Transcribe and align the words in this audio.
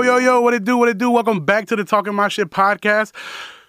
Yo, 0.00 0.16
yo, 0.16 0.16
yo, 0.16 0.40
what 0.40 0.54
it 0.54 0.64
do, 0.64 0.78
what 0.78 0.88
it 0.88 0.96
do? 0.96 1.10
Welcome 1.10 1.44
back 1.44 1.66
to 1.66 1.76
the 1.76 1.84
Talking 1.84 2.14
My 2.14 2.28
Shit 2.28 2.48
podcast. 2.48 3.12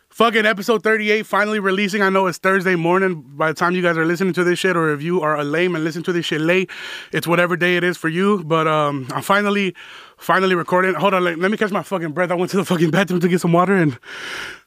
Fucking 0.07 0.45
episode 0.45 0.81
38 0.81 1.25
finally 1.25 1.59
releasing. 1.59 2.02
I 2.02 2.07
know 2.07 2.26
it's 2.27 2.38
Thursday 2.38 2.76
morning 2.76 3.21
by 3.35 3.49
the 3.49 3.54
time 3.54 3.76
you 3.76 3.81
guys 3.81 3.98
are 3.98 4.05
listening 4.05 4.31
to 4.35 4.45
this 4.45 4.57
shit, 4.57 4.77
or 4.77 4.94
if 4.94 5.02
you 5.02 5.20
are 5.20 5.35
a 5.35 5.44
lame 5.44 5.76
and 5.76 5.84
listen 5.84 6.04
to 6.04 6.13
this 6.13 6.26
shit 6.26 6.40
late, 6.40 6.70
it's 7.12 7.27
whatever 7.27 7.57
day 7.57 7.76
it 7.76 7.84
is 7.84 7.98
for 7.98 8.07
you. 8.07 8.45
But 8.45 8.66
um, 8.66 9.09
I'm 9.13 9.23
finally, 9.23 9.76
finally 10.16 10.55
recording. 10.55 10.94
Hold 10.94 11.16
on, 11.16 11.26
let, 11.26 11.38
let 11.38 11.52
me 11.52 11.57
catch 11.57 11.71
my 11.71 11.84
fucking 11.84 12.13
breath. 12.13 12.32
I 12.32 12.35
went 12.35 12.49
to 12.52 12.57
the 12.57 12.63
fucking 12.63 12.91
bathroom 12.91 13.20
to 13.20 13.27
get 13.27 13.41
some 13.41 13.52
water 13.52 13.76
and 13.76 13.99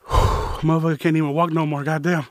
motherfucker 0.65 0.99
can't 0.99 1.17
even 1.17 1.33
walk 1.33 1.53
no 1.53 1.67
more. 1.67 1.85
Goddamn. 1.85 2.27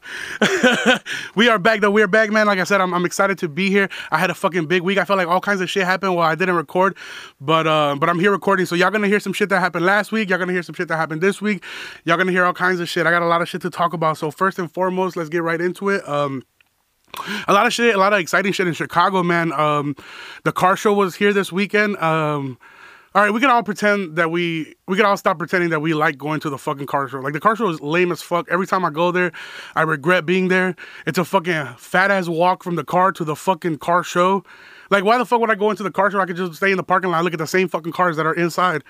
we 1.36 1.48
are 1.48 1.60
back 1.60 1.82
though. 1.82 1.92
We 1.92 2.02
are 2.02 2.08
back, 2.08 2.32
man. 2.32 2.48
Like 2.48 2.60
I 2.60 2.64
said, 2.64 2.82
I'm, 2.82 2.94
I'm 2.94 3.06
excited 3.06 3.38
to 3.40 3.48
be 3.48 3.70
here. 3.70 3.90
I 4.12 4.18
had 4.18 4.30
a 4.30 4.34
fucking 4.34 4.66
big 4.66 4.82
week. 4.82 4.98
I 4.98 5.06
felt 5.06 5.18
like 5.18 5.28
all 5.28 5.42
kinds 5.42 5.62
of 5.62 5.70
shit 5.70 5.86
happened 5.86 6.16
while 6.16 6.30
I 6.30 6.36
didn't 6.36 6.56
record, 6.56 6.98
but 7.40 7.68
uh, 7.68 7.96
but 8.00 8.10
I'm 8.10 8.20
here 8.20 8.32
recording. 8.32 8.66
So 8.66 8.76
y'all 8.76 8.92
gonna 8.92 9.08
hear 9.08 9.20
some 9.20 9.34
shit 9.34 9.50
that 9.50 9.60
happened 9.60 9.86
last 9.86 10.12
week. 10.12 10.30
Y'all 10.30 10.40
gonna 10.40 10.54
hear 10.54 10.64
some 10.64 10.76
shit 10.76 10.88
that 10.88 10.98
happened 10.98 11.22
this 11.22 11.42
week. 11.42 11.64
Y'all 12.04 12.18
gonna 12.18 12.32
hear 12.32 12.46
all 12.46 12.54
kinds 12.54 12.80
of 12.80 12.90
shit. 12.90 13.08
I 13.08 13.12
got 13.12 13.22
a 13.22 13.28
lot 13.28 13.42
of 13.42 13.48
shit 13.48 13.62
to 13.62 13.70
talk 13.70 13.94
about. 13.94 14.18
So 14.18 14.32
first 14.32 14.60
and 14.60 14.72
foremost, 14.72 15.16
let's 15.16 15.30
get 15.30 15.44
right 15.44 15.62
into 15.62 15.90
it. 15.90 16.08
Um, 16.08 16.44
a 17.48 17.54
lot 17.54 17.68
of 17.68 17.74
shit, 17.74 17.94
a 17.94 17.98
lot 17.98 18.14
of 18.14 18.20
exciting 18.20 18.54
shit 18.54 18.68
in 18.68 18.74
Chicago, 18.74 19.24
man. 19.24 19.54
Um, 19.54 19.96
the 20.44 20.52
car 20.52 20.76
show 20.76 20.94
was 20.94 21.16
here 21.16 21.34
this 21.34 21.52
weekend. 21.52 21.98
Um, 21.98 22.58
all 23.16 23.22
right, 23.22 23.32
we 23.32 23.40
can 23.40 23.52
all 23.52 23.62
pretend 23.62 24.16
that 24.16 24.32
we 24.32 24.74
we 24.88 24.98
can 24.98 25.06
all 25.06 25.18
stop 25.18 25.38
pretending 25.38 25.70
that 25.70 25.82
we 25.82 25.94
like 25.94 26.18
going 26.18 26.40
to 26.40 26.50
the 26.50 26.58
fucking 26.58 26.88
car 26.88 27.08
show. 27.08 27.20
Like 27.20 27.34
the 27.34 27.40
car 27.40 27.56
show 27.56 27.70
is 27.70 27.80
lame 27.80 28.12
as 28.12 28.24
fuck. 28.24 28.48
Every 28.50 28.66
time 28.66 28.84
I 28.84 28.90
go 28.90 29.12
there, 29.12 29.32
I 29.76 29.84
regret 29.84 30.26
being 30.26 30.48
there. 30.48 30.76
It's 31.06 31.20
a 31.20 31.26
fucking 31.26 31.76
fat 31.78 32.10
ass 32.10 32.28
walk 32.28 32.64
from 32.64 32.76
the 32.76 32.84
car 32.84 33.12
to 33.12 33.24
the 33.24 33.36
fucking 33.36 33.78
car 33.78 34.04
show. 34.04 34.44
Like 34.90 35.04
why 35.04 35.20
the 35.20 35.26
fuck 35.26 35.40
would 35.42 35.52
I 35.52 35.56
go 35.56 35.70
into 35.70 35.84
the 35.84 35.92
car 35.92 36.10
show? 36.10 36.20
I 36.20 36.26
could 36.26 36.38
just 36.38 36.56
stay 36.56 36.72
in 36.72 36.78
the 36.78 36.84
parking 36.84 37.12
lot, 37.12 37.24
look 37.24 37.34
at 37.34 37.40
the 37.40 37.46
same 37.46 37.68
fucking 37.68 37.94
cars 37.94 38.18
that 38.18 38.26
are 38.26 38.34
inside. 38.34 38.84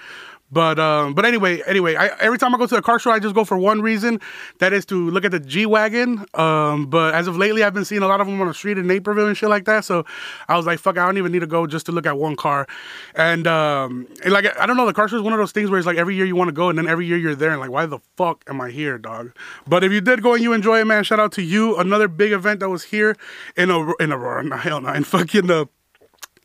But 0.53 0.77
um, 0.77 1.15
but 1.15 1.25
anyway, 1.25 1.63
anyway, 1.65 1.95
I, 1.95 2.07
every 2.19 2.37
time 2.37 2.53
I 2.53 2.59
go 2.59 2.67
to 2.67 2.75
a 2.75 2.81
car 2.81 2.99
show, 2.99 3.09
I 3.09 3.17
just 3.17 3.33
go 3.33 3.43
for 3.43 3.57
one 3.57 3.81
reason. 3.81 4.21
That 4.59 4.71
is 4.71 4.85
to 4.87 5.09
look 5.09 5.25
at 5.25 5.31
the 5.31 5.39
G 5.39 5.65
wagon. 5.65 6.25
Um, 6.35 6.85
but 6.85 7.15
as 7.15 7.27
of 7.27 7.35
lately, 7.37 7.63
I've 7.63 7.73
been 7.73 7.85
seeing 7.85 8.03
a 8.03 8.07
lot 8.07 8.21
of 8.21 8.27
them 8.27 8.39
on 8.39 8.47
the 8.47 8.53
street 8.53 8.77
in 8.77 8.85
Naperville 8.85 9.27
and 9.27 9.35
shit 9.35 9.49
like 9.49 9.65
that. 9.65 9.83
So 9.83 10.05
I 10.47 10.55
was 10.55 10.67
like, 10.67 10.77
fuck, 10.77 10.97
I 10.97 11.05
don't 11.05 11.17
even 11.17 11.31
need 11.31 11.39
to 11.39 11.47
go 11.47 11.65
just 11.65 11.87
to 11.87 11.91
look 11.91 12.05
at 12.05 12.17
one 12.17 12.35
car. 12.35 12.67
And, 13.15 13.47
um, 13.47 14.07
and 14.23 14.31
like 14.31 14.45
I 14.59 14.67
don't 14.67 14.77
know, 14.77 14.85
the 14.85 14.93
car 14.93 15.07
show 15.07 15.15
is 15.15 15.23
one 15.23 15.33
of 15.33 15.39
those 15.39 15.51
things 15.51 15.71
where 15.71 15.79
it's 15.79 15.87
like 15.87 15.97
every 15.97 16.15
year 16.15 16.25
you 16.25 16.35
want 16.35 16.49
to 16.49 16.53
go, 16.53 16.69
and 16.69 16.77
then 16.77 16.87
every 16.87 17.07
year 17.07 17.17
you're 17.17 17.35
there, 17.35 17.51
and 17.51 17.59
like, 17.59 17.71
why 17.71 17.87
the 17.87 17.99
fuck 18.15 18.43
am 18.47 18.61
I 18.61 18.69
here, 18.69 18.99
dog? 18.99 19.35
But 19.67 19.83
if 19.83 19.91
you 19.91 20.01
did 20.01 20.21
go 20.21 20.35
and 20.35 20.43
you 20.43 20.53
enjoy 20.53 20.79
it, 20.81 20.85
man, 20.85 21.03
shout 21.03 21.19
out 21.19 21.31
to 21.33 21.41
you. 21.41 21.77
Another 21.77 22.07
big 22.07 22.31
event 22.31 22.59
that 22.59 22.69
was 22.69 22.83
here 22.83 23.17
in 23.57 23.71
a 23.71 23.93
in 23.95 24.11
Aurora, 24.11 24.57
hell 24.63 24.81
no, 24.81 24.93
in 24.93 25.03
fucking 25.03 25.47
the 25.47 25.67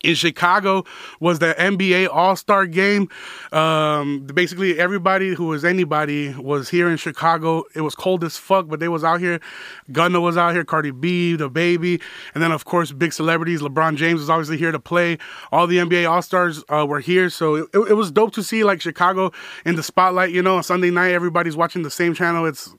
in 0.02 0.14
Chicago 0.14 0.84
was 1.20 1.38
the 1.38 1.54
NBA 1.58 2.08
All 2.12 2.36
Star 2.36 2.66
Game. 2.66 3.08
Um, 3.52 4.20
basically, 4.20 4.78
everybody 4.78 5.34
who 5.34 5.46
was 5.46 5.64
anybody 5.64 6.32
was 6.34 6.68
here 6.68 6.88
in 6.88 6.96
Chicago. 6.96 7.64
It 7.74 7.80
was 7.80 7.94
cold 7.94 8.22
as 8.24 8.36
fuck, 8.36 8.68
but 8.68 8.80
they 8.80 8.88
was 8.88 9.04
out 9.04 9.20
here. 9.20 9.40
Gunna 9.90 10.20
was 10.20 10.36
out 10.36 10.54
here, 10.54 10.64
Cardi 10.64 10.90
B, 10.90 11.36
the 11.36 11.48
baby, 11.48 12.00
and 12.34 12.42
then 12.42 12.52
of 12.52 12.64
course 12.64 12.92
big 12.92 13.12
celebrities. 13.12 13.60
LeBron 13.60 13.96
James 13.96 14.20
was 14.20 14.30
obviously 14.30 14.56
here 14.56 14.72
to 14.72 14.78
play. 14.80 15.18
All 15.52 15.66
the 15.66 15.78
NBA 15.78 16.08
All 16.08 16.22
Stars 16.22 16.62
uh, 16.68 16.86
were 16.86 17.00
here, 17.00 17.30
so 17.30 17.56
it, 17.56 17.68
it 17.74 17.94
was 17.94 18.10
dope 18.10 18.32
to 18.34 18.42
see 18.42 18.64
like 18.64 18.80
Chicago 18.80 19.32
in 19.64 19.76
the 19.76 19.82
spotlight. 19.82 20.32
You 20.32 20.42
know, 20.42 20.56
on 20.56 20.62
Sunday 20.62 20.90
night, 20.90 21.12
everybody's 21.12 21.56
watching 21.56 21.82
the 21.82 21.90
same 21.90 22.14
channel. 22.14 22.46
It's 22.46 22.74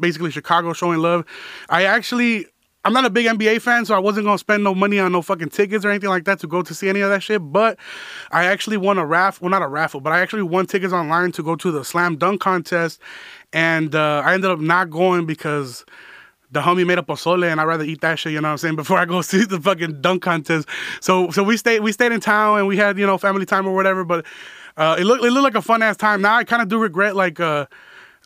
basically 0.00 0.30
Chicago 0.30 0.72
showing 0.72 0.98
love. 0.98 1.24
I 1.68 1.84
actually 1.84 2.46
I'm 2.84 2.92
not 2.92 3.06
a 3.06 3.10
big 3.10 3.26
NBA 3.26 3.62
fan, 3.62 3.86
so 3.86 3.94
I 3.94 3.98
wasn't 3.98 4.26
gonna 4.26 4.38
spend 4.38 4.62
no 4.62 4.74
money 4.74 4.98
on 4.98 5.12
no 5.12 5.22
fucking 5.22 5.48
tickets 5.48 5.84
or 5.84 5.90
anything 5.90 6.10
like 6.10 6.24
that 6.24 6.38
to 6.40 6.46
go 6.46 6.62
to 6.62 6.74
see 6.74 6.88
any 6.88 7.00
of 7.00 7.08
that 7.10 7.22
shit. 7.22 7.40
But 7.40 7.78
I 8.30 8.44
actually 8.44 8.76
won 8.76 8.98
a 8.98 9.06
raffle, 9.06 9.44
well, 9.44 9.50
not 9.50 9.62
a 9.62 9.68
raffle, 9.68 10.00
but 10.00 10.12
I 10.12 10.20
actually 10.20 10.42
won 10.42 10.66
tickets 10.66 10.92
online 10.92 11.32
to 11.32 11.42
go 11.42 11.56
to 11.56 11.70
the 11.70 11.84
slam 11.84 12.16
dunk 12.16 12.42
contest, 12.42 13.00
and 13.52 13.94
uh, 13.94 14.22
I 14.24 14.34
ended 14.34 14.50
up 14.50 14.60
not 14.60 14.90
going 14.90 15.24
because 15.24 15.84
the 16.50 16.60
homie 16.60 16.86
made 16.86 16.98
up 16.98 17.08
a 17.08 17.12
pozole 17.14 17.50
and 17.50 17.60
I'd 17.60 17.64
rather 17.64 17.84
eat 17.84 18.00
that 18.02 18.18
shit, 18.18 18.32
you 18.32 18.40
know 18.40 18.48
what 18.48 18.52
I'm 18.52 18.58
saying, 18.58 18.76
before 18.84 18.98
I 18.98 19.06
go 19.06 19.22
see 19.22 19.44
the 19.44 19.60
fucking 19.60 20.00
dunk 20.00 20.22
contest. 20.22 20.68
So 21.00 21.30
so 21.30 21.42
we 21.42 21.56
stayed 21.56 21.80
we 21.80 21.92
stayed 21.92 22.12
in 22.12 22.20
town 22.20 22.58
and 22.58 22.66
we 22.66 22.76
had, 22.76 22.98
you 22.98 23.06
know, 23.06 23.18
family 23.18 23.46
time 23.46 23.66
or 23.66 23.74
whatever, 23.74 24.04
but 24.04 24.24
uh, 24.76 24.96
it 24.98 25.04
looked 25.04 25.24
it 25.24 25.30
looked 25.30 25.44
like 25.44 25.54
a 25.54 25.62
fun 25.62 25.82
ass 25.82 25.96
time. 25.96 26.20
Now 26.22 26.36
I 26.36 26.44
kind 26.44 26.62
of 26.62 26.68
do 26.68 26.78
regret 26.78 27.16
like 27.16 27.40
uh 27.40 27.66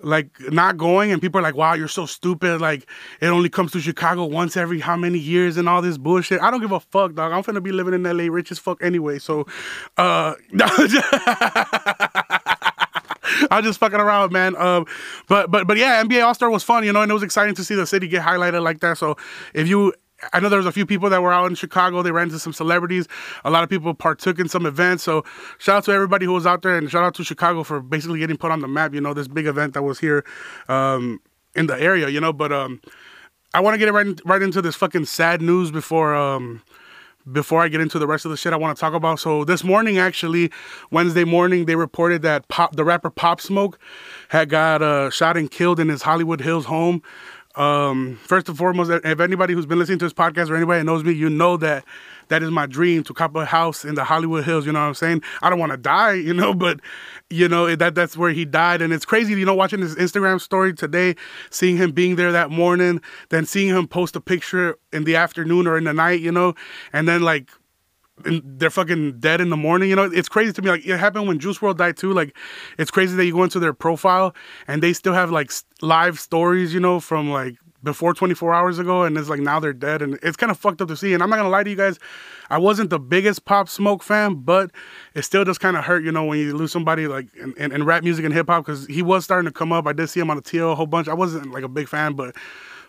like 0.02 0.28
not 0.52 0.76
going 0.76 1.12
and 1.12 1.20
people 1.20 1.38
are 1.38 1.42
like 1.42 1.56
wow 1.56 1.74
you're 1.74 1.88
so 1.88 2.06
stupid 2.06 2.60
like 2.60 2.88
it 3.20 3.26
only 3.26 3.48
comes 3.48 3.72
to 3.72 3.80
chicago 3.80 4.24
once 4.24 4.56
every 4.56 4.80
how 4.80 4.96
many 4.96 5.18
years 5.18 5.56
and 5.56 5.68
all 5.68 5.82
this 5.82 5.98
bullshit 5.98 6.40
i 6.40 6.50
don't 6.50 6.60
give 6.60 6.72
a 6.72 6.80
fuck 6.80 7.14
dog 7.14 7.32
i'm 7.32 7.42
gonna 7.42 7.60
be 7.60 7.72
living 7.72 7.94
in 7.94 8.02
la 8.04 8.32
rich 8.32 8.52
as 8.52 8.58
fuck 8.58 8.82
anyway 8.82 9.18
so 9.18 9.46
uh 9.96 10.34
I'm 13.50 13.62
just 13.62 13.78
fucking 13.78 14.00
around, 14.00 14.32
man. 14.32 14.56
Um, 14.56 14.86
but 15.28 15.50
but 15.50 15.66
but 15.66 15.76
yeah, 15.76 16.02
NBA 16.02 16.24
All 16.24 16.34
Star 16.34 16.50
was 16.50 16.64
fun, 16.64 16.84
you 16.84 16.92
know, 16.92 17.02
and 17.02 17.10
it 17.10 17.14
was 17.14 17.22
exciting 17.22 17.54
to 17.56 17.64
see 17.64 17.74
the 17.74 17.86
city 17.86 18.08
get 18.08 18.22
highlighted 18.22 18.62
like 18.62 18.80
that. 18.80 18.98
So 18.98 19.16
if 19.54 19.68
you 19.68 19.92
I 20.32 20.40
know 20.40 20.48
there 20.48 20.58
was 20.58 20.66
a 20.66 20.72
few 20.72 20.86
people 20.86 21.08
that 21.10 21.22
were 21.22 21.32
out 21.32 21.46
in 21.46 21.54
Chicago. 21.54 22.02
They 22.02 22.10
ran 22.10 22.24
into 22.24 22.38
some 22.38 22.52
celebrities. 22.52 23.06
A 23.44 23.50
lot 23.50 23.62
of 23.62 23.70
people 23.70 23.94
partook 23.94 24.38
in 24.38 24.48
some 24.48 24.66
events. 24.66 25.04
So 25.04 25.24
shout 25.58 25.76
out 25.76 25.84
to 25.84 25.92
everybody 25.92 26.26
who 26.26 26.32
was 26.32 26.46
out 26.46 26.62
there, 26.62 26.76
and 26.76 26.90
shout 26.90 27.04
out 27.04 27.14
to 27.16 27.24
Chicago 27.24 27.62
for 27.62 27.80
basically 27.80 28.18
getting 28.18 28.36
put 28.36 28.50
on 28.50 28.60
the 28.60 28.68
map. 28.68 28.94
You 28.94 29.00
know, 29.00 29.14
this 29.14 29.28
big 29.28 29.46
event 29.46 29.74
that 29.74 29.82
was 29.82 30.00
here 30.00 30.24
um, 30.68 31.20
in 31.54 31.66
the 31.66 31.80
area. 31.80 32.08
You 32.08 32.20
know, 32.20 32.32
but 32.32 32.52
um, 32.52 32.80
I 33.54 33.60
want 33.60 33.74
to 33.74 33.78
get 33.78 33.92
right 33.92 34.20
right 34.24 34.42
into 34.42 34.60
this 34.60 34.74
fucking 34.74 35.04
sad 35.04 35.40
news 35.40 35.70
before. 35.70 36.14
Um, 36.14 36.62
before 37.32 37.62
I 37.62 37.68
get 37.68 37.80
into 37.80 37.98
the 37.98 38.06
rest 38.06 38.24
of 38.24 38.30
the 38.30 38.36
shit 38.36 38.52
I 38.52 38.56
want 38.56 38.76
to 38.76 38.80
talk 38.80 38.94
about. 38.94 39.20
So 39.20 39.44
this 39.44 39.62
morning, 39.62 39.98
actually, 39.98 40.50
Wednesday 40.90 41.24
morning, 41.24 41.66
they 41.66 41.76
reported 41.76 42.22
that 42.22 42.48
Pop, 42.48 42.76
the 42.76 42.84
rapper 42.84 43.10
Pop 43.10 43.40
Smoke, 43.40 43.78
had 44.28 44.48
got 44.48 44.82
uh, 44.82 45.10
shot 45.10 45.36
and 45.36 45.50
killed 45.50 45.78
in 45.78 45.88
his 45.88 46.02
Hollywood 46.02 46.40
Hills 46.40 46.64
home. 46.64 47.02
Um, 47.58 48.20
first 48.22 48.48
and 48.48 48.56
foremost, 48.56 48.88
if 49.04 49.18
anybody 49.18 49.52
who's 49.52 49.66
been 49.66 49.80
listening 49.80 49.98
to 49.98 50.04
this 50.04 50.12
podcast 50.12 50.48
or 50.48 50.54
anybody 50.54 50.84
knows 50.84 51.02
me, 51.02 51.12
you 51.12 51.28
know 51.28 51.56
that 51.56 51.84
that 52.28 52.40
is 52.42 52.50
my 52.52 52.66
dream 52.66 53.02
to 53.02 53.12
cop 53.12 53.34
a 53.34 53.44
house 53.44 53.84
in 53.84 53.96
the 53.96 54.04
Hollywood 54.04 54.44
Hills. 54.44 54.64
You 54.64 54.70
know 54.70 54.80
what 54.80 54.86
I'm 54.86 54.94
saying? 54.94 55.22
I 55.42 55.50
don't 55.50 55.58
want 55.58 55.72
to 55.72 55.76
die, 55.76 56.12
you 56.28 56.32
know, 56.32 56.54
but 56.54 56.80
you 57.30 57.48
know 57.48 57.74
that 57.74 57.96
that's 57.96 58.16
where 58.16 58.30
he 58.30 58.44
died, 58.44 58.80
and 58.80 58.92
it's 58.92 59.04
crazy. 59.04 59.34
You 59.34 59.44
know, 59.44 59.56
watching 59.56 59.80
his 59.80 59.96
Instagram 59.96 60.40
story 60.40 60.72
today, 60.72 61.16
seeing 61.50 61.76
him 61.76 61.90
being 61.90 62.14
there 62.14 62.30
that 62.30 62.50
morning, 62.50 63.00
then 63.30 63.44
seeing 63.44 63.68
him 63.74 63.88
post 63.88 64.14
a 64.14 64.20
picture 64.20 64.78
in 64.92 65.02
the 65.02 65.16
afternoon 65.16 65.66
or 65.66 65.76
in 65.76 65.84
the 65.84 65.92
night, 65.92 66.20
you 66.20 66.30
know, 66.30 66.54
and 66.92 67.08
then 67.08 67.22
like 67.22 67.50
they're 68.24 68.70
fucking 68.70 69.20
dead 69.20 69.40
in 69.40 69.50
the 69.50 69.56
morning. 69.56 69.90
You 69.90 69.96
know, 69.96 70.04
it's 70.04 70.28
crazy 70.28 70.52
to 70.52 70.62
me. 70.62 70.70
Like 70.70 70.86
it 70.86 70.98
happened 70.98 71.28
when 71.28 71.38
Juice 71.38 71.58
WRLD 71.58 71.76
died 71.76 71.96
too. 71.96 72.12
Like 72.12 72.36
it's 72.78 72.90
crazy 72.90 73.16
that 73.16 73.24
you 73.24 73.32
go 73.32 73.44
into 73.44 73.58
their 73.58 73.72
profile 73.72 74.34
and 74.66 74.82
they 74.82 74.92
still 74.92 75.14
have 75.14 75.30
like 75.30 75.50
live 75.82 76.18
stories. 76.18 76.74
You 76.74 76.80
know, 76.80 77.00
from 77.00 77.30
like 77.30 77.56
before 77.82 78.14
24 78.14 78.54
hours 78.54 78.78
ago, 78.78 79.04
and 79.04 79.16
it's 79.16 79.28
like 79.28 79.40
now 79.40 79.60
they're 79.60 79.72
dead, 79.72 80.02
and 80.02 80.18
it's 80.22 80.36
kind 80.36 80.50
of 80.50 80.58
fucked 80.58 80.80
up 80.80 80.88
to 80.88 80.96
see. 80.96 81.14
And 81.14 81.22
I'm 81.22 81.30
not 81.30 81.36
gonna 81.36 81.48
lie 81.48 81.62
to 81.62 81.70
you 81.70 81.76
guys, 81.76 81.98
I 82.50 82.58
wasn't 82.58 82.90
the 82.90 82.98
biggest 82.98 83.44
Pop 83.44 83.68
Smoke 83.68 84.02
fan, 84.02 84.36
but 84.36 84.70
it 85.14 85.22
still 85.22 85.44
does 85.44 85.58
kind 85.58 85.76
of 85.76 85.84
hurt. 85.84 86.04
You 86.04 86.12
know, 86.12 86.24
when 86.24 86.38
you 86.38 86.56
lose 86.56 86.72
somebody 86.72 87.06
like 87.06 87.34
in, 87.36 87.54
in, 87.56 87.72
in 87.72 87.84
rap 87.84 88.02
music 88.02 88.24
and 88.24 88.34
hip 88.34 88.48
hop, 88.48 88.64
because 88.64 88.86
he 88.86 89.02
was 89.02 89.24
starting 89.24 89.50
to 89.50 89.52
come 89.52 89.72
up. 89.72 89.86
I 89.86 89.92
did 89.92 90.08
see 90.08 90.20
him 90.20 90.30
on 90.30 90.36
the 90.36 90.42
TL 90.42 90.72
a 90.72 90.74
whole 90.74 90.86
bunch. 90.86 91.08
I 91.08 91.14
wasn't 91.14 91.52
like 91.52 91.64
a 91.64 91.68
big 91.68 91.88
fan, 91.88 92.14
but 92.14 92.34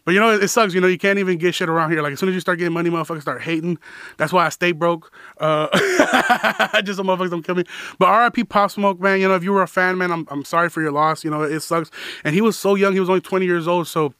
but 0.05 0.13
you 0.13 0.19
know, 0.19 0.33
it, 0.33 0.43
it, 0.43 0.47
sucks. 0.47 0.73
You 0.73 0.81
know, 0.81 0.87
you 0.87 0.97
can't 0.97 1.19
even 1.19 1.37
get 1.37 1.53
shit 1.53 1.69
around 1.69 1.91
here. 1.91 2.01
Like 2.01 2.13
as 2.13 2.19
soon 2.19 2.29
as 2.29 2.35
you 2.35 2.41
start 2.41 2.57
getting 2.57 2.73
money, 2.73 2.89
motherfuckers 2.89 3.21
start 3.21 3.41
hating. 3.41 3.77
That's 4.17 4.33
why 4.33 4.45
I 4.45 4.49
stay 4.49 4.71
broke. 4.71 5.13
Uh, 5.39 5.67
just 6.81 6.97
so 6.97 7.03
motherfuckers 7.03 7.31
don't 7.31 7.43
kill 7.43 7.55
me. 7.55 7.63
But 7.97 8.33
RIP 8.33 8.49
Pop 8.49 8.71
Smoke, 8.71 8.99
man. 8.99 9.19
You 9.19 9.27
know, 9.27 9.35
if 9.35 9.43
you 9.43 9.51
were 9.51 9.61
a 9.61 9.67
fan, 9.67 9.97
man, 9.97 10.11
I'm 10.11 10.25
I'm 10.31 10.43
sorry 10.45 10.69
for 10.69 10.81
your 10.81 10.91
loss. 10.91 11.23
You 11.23 11.31
know, 11.31 11.43
it 11.43 11.59
sucks. 11.59 11.91
And 12.23 12.33
he 12.33 12.41
was 12.41 12.57
so 12.57 12.75
young. 12.75 12.93
He 12.93 12.99
was 12.99 13.09
only 13.09 13.21
20 13.21 13.45
years 13.45 13.67
old. 13.67 13.87
So 13.87 14.13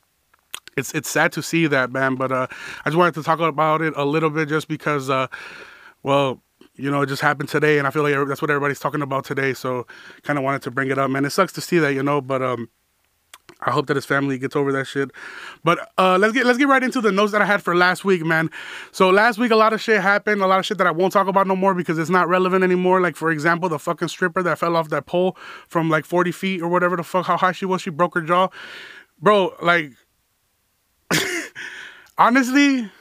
it's 0.77 0.93
it's 0.93 1.09
sad 1.09 1.31
to 1.33 1.41
see 1.41 1.67
that, 1.67 1.91
man. 1.91 2.15
But 2.15 2.31
uh, 2.31 2.47
I 2.85 2.89
just 2.89 2.97
wanted 2.97 3.15
to 3.15 3.23
talk 3.23 3.39
about 3.39 3.81
it 3.81 3.93
a 3.95 4.05
little 4.05 4.29
bit, 4.29 4.49
just 4.49 4.67
because, 4.67 5.09
uh, 5.09 5.27
well, 6.03 6.41
you 6.75 6.89
know, 6.89 7.01
it 7.01 7.07
just 7.07 7.21
happened 7.21 7.49
today, 7.49 7.77
and 7.77 7.87
I 7.87 7.91
feel 7.91 8.03
like 8.03 8.15
that's 8.27 8.41
what 8.41 8.49
everybody's 8.49 8.79
talking 8.79 9.01
about 9.01 9.25
today. 9.25 9.53
So, 9.53 9.85
kind 10.23 10.39
of 10.39 10.43
wanted 10.43 10.61
to 10.63 10.71
bring 10.71 10.89
it 10.89 10.97
up, 10.97 11.09
man. 11.11 11.25
It 11.25 11.31
sucks 11.31 11.53
to 11.53 11.61
see 11.61 11.79
that, 11.79 11.93
you 11.93 12.03
know, 12.03 12.21
but 12.21 12.41
um, 12.41 12.69
I 13.61 13.71
hope 13.71 13.87
that 13.87 13.95
his 13.95 14.05
family 14.05 14.37
gets 14.37 14.55
over 14.55 14.71
that 14.71 14.85
shit. 14.85 15.11
But 15.63 15.91
uh, 15.97 16.17
let's 16.17 16.33
get 16.33 16.45
let's 16.45 16.57
get 16.57 16.67
right 16.67 16.81
into 16.81 17.01
the 17.01 17.11
notes 17.11 17.31
that 17.33 17.41
I 17.41 17.45
had 17.45 17.61
for 17.61 17.75
last 17.75 18.05
week, 18.05 18.25
man. 18.25 18.49
So 18.91 19.09
last 19.09 19.37
week 19.37 19.51
a 19.51 19.55
lot 19.55 19.73
of 19.73 19.81
shit 19.81 20.01
happened, 20.01 20.41
a 20.41 20.47
lot 20.47 20.59
of 20.59 20.65
shit 20.65 20.77
that 20.77 20.87
I 20.87 20.91
won't 20.91 21.11
talk 21.11 21.27
about 21.27 21.47
no 21.47 21.55
more 21.55 21.73
because 21.73 21.99
it's 21.99 22.09
not 22.09 22.29
relevant 22.29 22.63
anymore. 22.63 23.01
Like 23.01 23.15
for 23.15 23.31
example, 23.31 23.67
the 23.67 23.79
fucking 23.79 24.07
stripper 24.07 24.41
that 24.43 24.59
fell 24.59 24.75
off 24.75 24.89
that 24.89 25.05
pole 25.05 25.35
from 25.67 25.89
like 25.89 26.05
40 26.05 26.31
feet 26.31 26.61
or 26.61 26.69
whatever 26.69 26.95
the 26.95 27.03
fuck 27.03 27.25
how 27.25 27.37
high 27.37 27.51
she 27.51 27.65
was, 27.65 27.81
she 27.81 27.89
broke 27.89 28.15
her 28.15 28.21
jaw. 28.21 28.47
Bro, 29.21 29.55
like 29.61 29.91
honestly, 32.19 32.91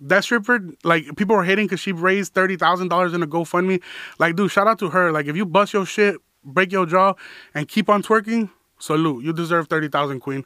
that 0.00 0.24
stripper, 0.24 0.60
like 0.82 1.14
people 1.16 1.36
were 1.36 1.44
hating 1.44 1.66
because 1.66 1.80
she 1.80 1.92
raised 1.92 2.34
thirty 2.34 2.56
thousand 2.56 2.88
dollars 2.88 3.14
in 3.14 3.22
a 3.22 3.26
GoFundMe. 3.26 3.80
Like, 4.18 4.36
dude, 4.36 4.50
shout 4.50 4.66
out 4.66 4.80
to 4.80 4.90
her. 4.90 5.12
Like, 5.12 5.26
if 5.26 5.36
you 5.36 5.46
bust 5.46 5.72
your 5.72 5.86
shit, 5.86 6.16
break 6.44 6.72
your 6.72 6.86
jaw, 6.86 7.14
and 7.54 7.68
keep 7.68 7.88
on 7.88 8.02
twerking, 8.02 8.50
salute. 8.80 9.24
You 9.24 9.32
deserve 9.32 9.68
thirty 9.68 9.88
thousand, 9.88 10.20
queen. 10.20 10.44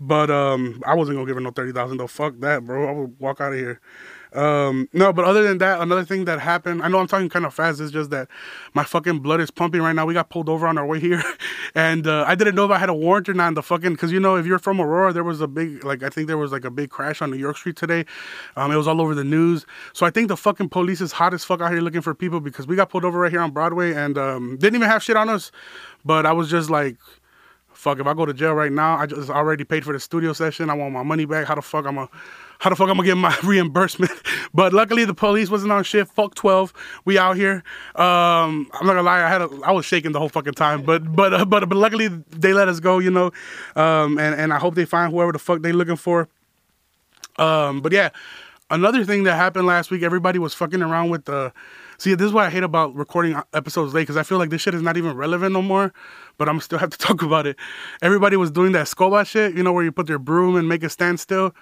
But 0.00 0.30
um, 0.30 0.82
I 0.84 0.94
wasn't 0.94 1.18
gonna 1.18 1.26
give 1.26 1.36
her 1.36 1.40
no 1.40 1.52
thirty 1.52 1.72
thousand 1.72 1.98
though. 1.98 2.08
Fuck 2.08 2.40
that, 2.40 2.64
bro. 2.64 2.88
I 2.88 2.92
would 2.92 3.20
walk 3.20 3.40
out 3.40 3.52
of 3.52 3.58
here. 3.58 3.80
Um, 4.32 4.88
no, 4.92 5.12
but 5.12 5.24
other 5.24 5.42
than 5.42 5.58
that, 5.58 5.80
another 5.80 6.04
thing 6.04 6.24
that 6.26 6.40
happened, 6.40 6.82
I 6.82 6.88
know 6.88 6.98
I'm 6.98 7.06
talking 7.06 7.28
kind 7.28 7.46
of 7.46 7.54
fast, 7.54 7.80
it's 7.80 7.92
just 7.92 8.10
that 8.10 8.28
my 8.74 8.84
fucking 8.84 9.20
blood 9.20 9.40
is 9.40 9.50
pumping 9.50 9.82
right 9.82 9.94
now. 9.94 10.06
We 10.06 10.14
got 10.14 10.30
pulled 10.30 10.48
over 10.48 10.66
on 10.66 10.78
our 10.78 10.86
way 10.86 11.00
here, 11.00 11.22
and 11.74 12.06
uh, 12.06 12.24
I 12.26 12.34
didn't 12.34 12.54
know 12.54 12.64
if 12.64 12.70
I 12.70 12.78
had 12.78 12.88
a 12.88 12.94
warrant 12.94 13.28
or 13.28 13.34
not. 13.34 13.54
the 13.54 13.62
fucking, 13.62 13.92
because 13.92 14.12
you 14.12 14.20
know, 14.20 14.36
if 14.36 14.46
you're 14.46 14.58
from 14.58 14.80
Aurora, 14.80 15.12
there 15.12 15.24
was 15.24 15.40
a 15.40 15.48
big, 15.48 15.84
like, 15.84 16.02
I 16.02 16.08
think 16.08 16.26
there 16.26 16.38
was 16.38 16.52
like 16.52 16.64
a 16.64 16.70
big 16.70 16.90
crash 16.90 17.22
on 17.22 17.30
New 17.30 17.38
York 17.38 17.56
Street 17.56 17.76
today. 17.76 18.04
Um, 18.56 18.70
it 18.72 18.76
was 18.76 18.88
all 18.88 19.00
over 19.00 19.14
the 19.14 19.24
news. 19.24 19.66
So 19.92 20.06
I 20.06 20.10
think 20.10 20.28
the 20.28 20.36
fucking 20.36 20.68
police 20.68 21.00
is 21.00 21.12
hot 21.12 21.34
as 21.34 21.44
fuck 21.44 21.60
out 21.60 21.70
here 21.70 21.80
looking 21.80 22.02
for 22.02 22.14
people 22.14 22.40
because 22.40 22.66
we 22.66 22.76
got 22.76 22.90
pulled 22.90 23.04
over 23.04 23.18
right 23.20 23.30
here 23.30 23.40
on 23.40 23.50
Broadway 23.50 23.94
and 23.94 24.18
um, 24.18 24.56
didn't 24.58 24.76
even 24.76 24.88
have 24.88 25.02
shit 25.02 25.16
on 25.16 25.28
us. 25.28 25.50
But 26.04 26.26
I 26.26 26.32
was 26.32 26.50
just 26.50 26.70
like, 26.70 26.96
fuck, 27.72 28.00
if 28.00 28.06
I 28.06 28.14
go 28.14 28.26
to 28.26 28.34
jail 28.34 28.54
right 28.54 28.72
now, 28.72 28.96
I 28.96 29.06
just 29.06 29.30
already 29.30 29.64
paid 29.64 29.84
for 29.84 29.92
the 29.92 30.00
studio 30.00 30.32
session. 30.32 30.70
I 30.70 30.74
want 30.74 30.92
my 30.92 31.02
money 31.02 31.24
back. 31.24 31.46
How 31.46 31.54
the 31.54 31.62
fuck 31.62 31.86
I'm 31.86 31.98
a 31.98 32.08
how 32.58 32.70
the 32.70 32.76
fuck 32.76 32.88
I'm 32.88 32.96
gonna 32.96 33.06
get 33.06 33.16
my 33.16 33.36
reimbursement? 33.44 34.12
but 34.54 34.72
luckily 34.72 35.04
the 35.04 35.14
police 35.14 35.50
wasn't 35.50 35.72
on 35.72 35.84
shit. 35.84 36.08
Fuck 36.08 36.34
twelve, 36.34 36.72
we 37.04 37.18
out 37.18 37.36
here. 37.36 37.62
Um, 37.94 38.68
I'm 38.72 38.86
not 38.86 38.94
gonna 38.94 39.02
lie, 39.02 39.24
I 39.24 39.28
had 39.28 39.42
a, 39.42 39.48
I 39.64 39.72
was 39.72 39.84
shaking 39.84 40.12
the 40.12 40.18
whole 40.18 40.28
fucking 40.28 40.54
time, 40.54 40.82
but 40.82 41.14
but 41.14 41.34
uh, 41.34 41.44
but 41.44 41.68
but 41.68 41.76
luckily 41.76 42.08
they 42.30 42.52
let 42.52 42.68
us 42.68 42.80
go, 42.80 42.98
you 42.98 43.10
know. 43.10 43.32
Um, 43.74 44.18
and 44.18 44.34
and 44.34 44.52
I 44.52 44.58
hope 44.58 44.74
they 44.74 44.84
find 44.84 45.12
whoever 45.12 45.32
the 45.32 45.38
fuck 45.38 45.62
they 45.62 45.72
looking 45.72 45.96
for. 45.96 46.28
Um, 47.38 47.80
but 47.82 47.92
yeah, 47.92 48.10
another 48.70 49.04
thing 49.04 49.24
that 49.24 49.36
happened 49.36 49.66
last 49.66 49.90
week, 49.90 50.02
everybody 50.02 50.38
was 50.38 50.54
fucking 50.54 50.82
around 50.82 51.10
with 51.10 51.26
the. 51.26 51.52
See, 51.98 52.14
this 52.14 52.26
is 52.26 52.32
what 52.32 52.44
I 52.44 52.50
hate 52.50 52.62
about 52.62 52.94
recording 52.94 53.40
episodes 53.54 53.94
late 53.94 54.02
because 54.02 54.18
I 54.18 54.22
feel 54.22 54.36
like 54.36 54.50
this 54.50 54.60
shit 54.60 54.74
is 54.74 54.82
not 54.82 54.98
even 54.98 55.16
relevant 55.16 55.54
no 55.54 55.62
more. 55.62 55.94
But 56.36 56.48
I'm 56.48 56.60
still 56.60 56.78
have 56.80 56.90
to 56.90 56.98
talk 56.98 57.22
about 57.22 57.46
it. 57.46 57.56
Everybody 58.02 58.36
was 58.36 58.50
doing 58.50 58.72
that 58.72 58.86
scoba 58.86 59.26
shit, 59.26 59.54
you 59.56 59.62
know, 59.62 59.72
where 59.72 59.84
you 59.84 59.92
put 59.92 60.06
their 60.06 60.18
broom 60.18 60.56
and 60.56 60.68
make 60.68 60.82
it 60.82 60.90
stand 60.90 61.20
still 61.20 61.54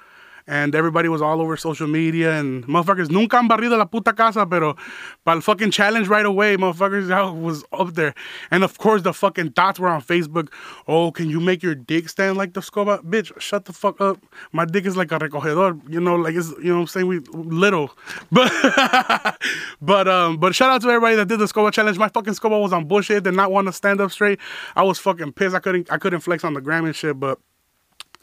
and 0.46 0.74
everybody 0.74 1.08
was 1.08 1.22
all 1.22 1.40
over 1.40 1.56
social 1.56 1.86
media 1.86 2.38
and 2.38 2.66
motherfuckers 2.66 3.10
nunca 3.10 3.36
han 3.36 3.48
barrido 3.48 3.78
la 3.78 3.86
puta 3.86 4.12
casa, 4.12 4.44
pero 4.46 4.76
para 5.24 5.36
el 5.36 5.40
fucking 5.42 5.70
challenge 5.70 6.08
right 6.08 6.26
away, 6.26 6.56
motherfuckers 6.56 7.10
I 7.12 7.30
was 7.30 7.64
up 7.72 7.94
there. 7.94 8.14
And 8.50 8.62
of 8.62 8.76
course, 8.78 9.02
the 9.02 9.12
fucking 9.12 9.50
dots 9.50 9.78
were 9.78 9.88
on 9.88 10.02
Facebook. 10.02 10.48
Oh, 10.86 11.10
can 11.10 11.30
you 11.30 11.40
make 11.40 11.62
your 11.62 11.74
dick 11.74 12.08
stand 12.08 12.36
like 12.36 12.52
the 12.52 12.60
scoba? 12.60 13.02
Bitch, 13.02 13.38
shut 13.40 13.64
the 13.64 13.72
fuck 13.72 14.00
up. 14.00 14.18
My 14.52 14.64
dick 14.64 14.84
is 14.84 14.96
like 14.96 15.12
a 15.12 15.18
recogedor, 15.18 15.80
you 15.90 16.00
know, 16.00 16.16
like 16.16 16.34
it's, 16.34 16.50
you 16.62 16.72
know 16.72 16.80
I'm 16.80 16.86
saying? 16.86 17.06
We 17.06 17.20
little. 17.32 17.90
But, 18.30 19.38
but, 19.80 20.08
um, 20.08 20.38
but 20.38 20.54
shout 20.54 20.70
out 20.70 20.82
to 20.82 20.88
everybody 20.88 21.14
that 21.16 21.28
did 21.28 21.38
the 21.38 21.44
scoba 21.44 21.72
challenge. 21.72 21.98
My 21.98 22.08
fucking 22.08 22.34
scoba 22.34 22.60
was 22.60 22.72
on 22.72 22.86
bullshit, 22.86 23.22
did 23.22 23.34
not 23.34 23.52
want 23.52 23.68
to 23.68 23.72
stand 23.72 24.00
up 24.00 24.10
straight. 24.10 24.40
I 24.74 24.82
was 24.82 24.98
fucking 24.98 25.32
pissed. 25.32 25.54
I 25.54 25.60
couldn't, 25.60 25.90
I 25.92 25.98
couldn't 25.98 26.20
flex 26.20 26.42
on 26.42 26.54
the 26.54 26.60
gram 26.60 26.84
and 26.84 26.96
shit, 26.96 27.18
but 27.18 27.38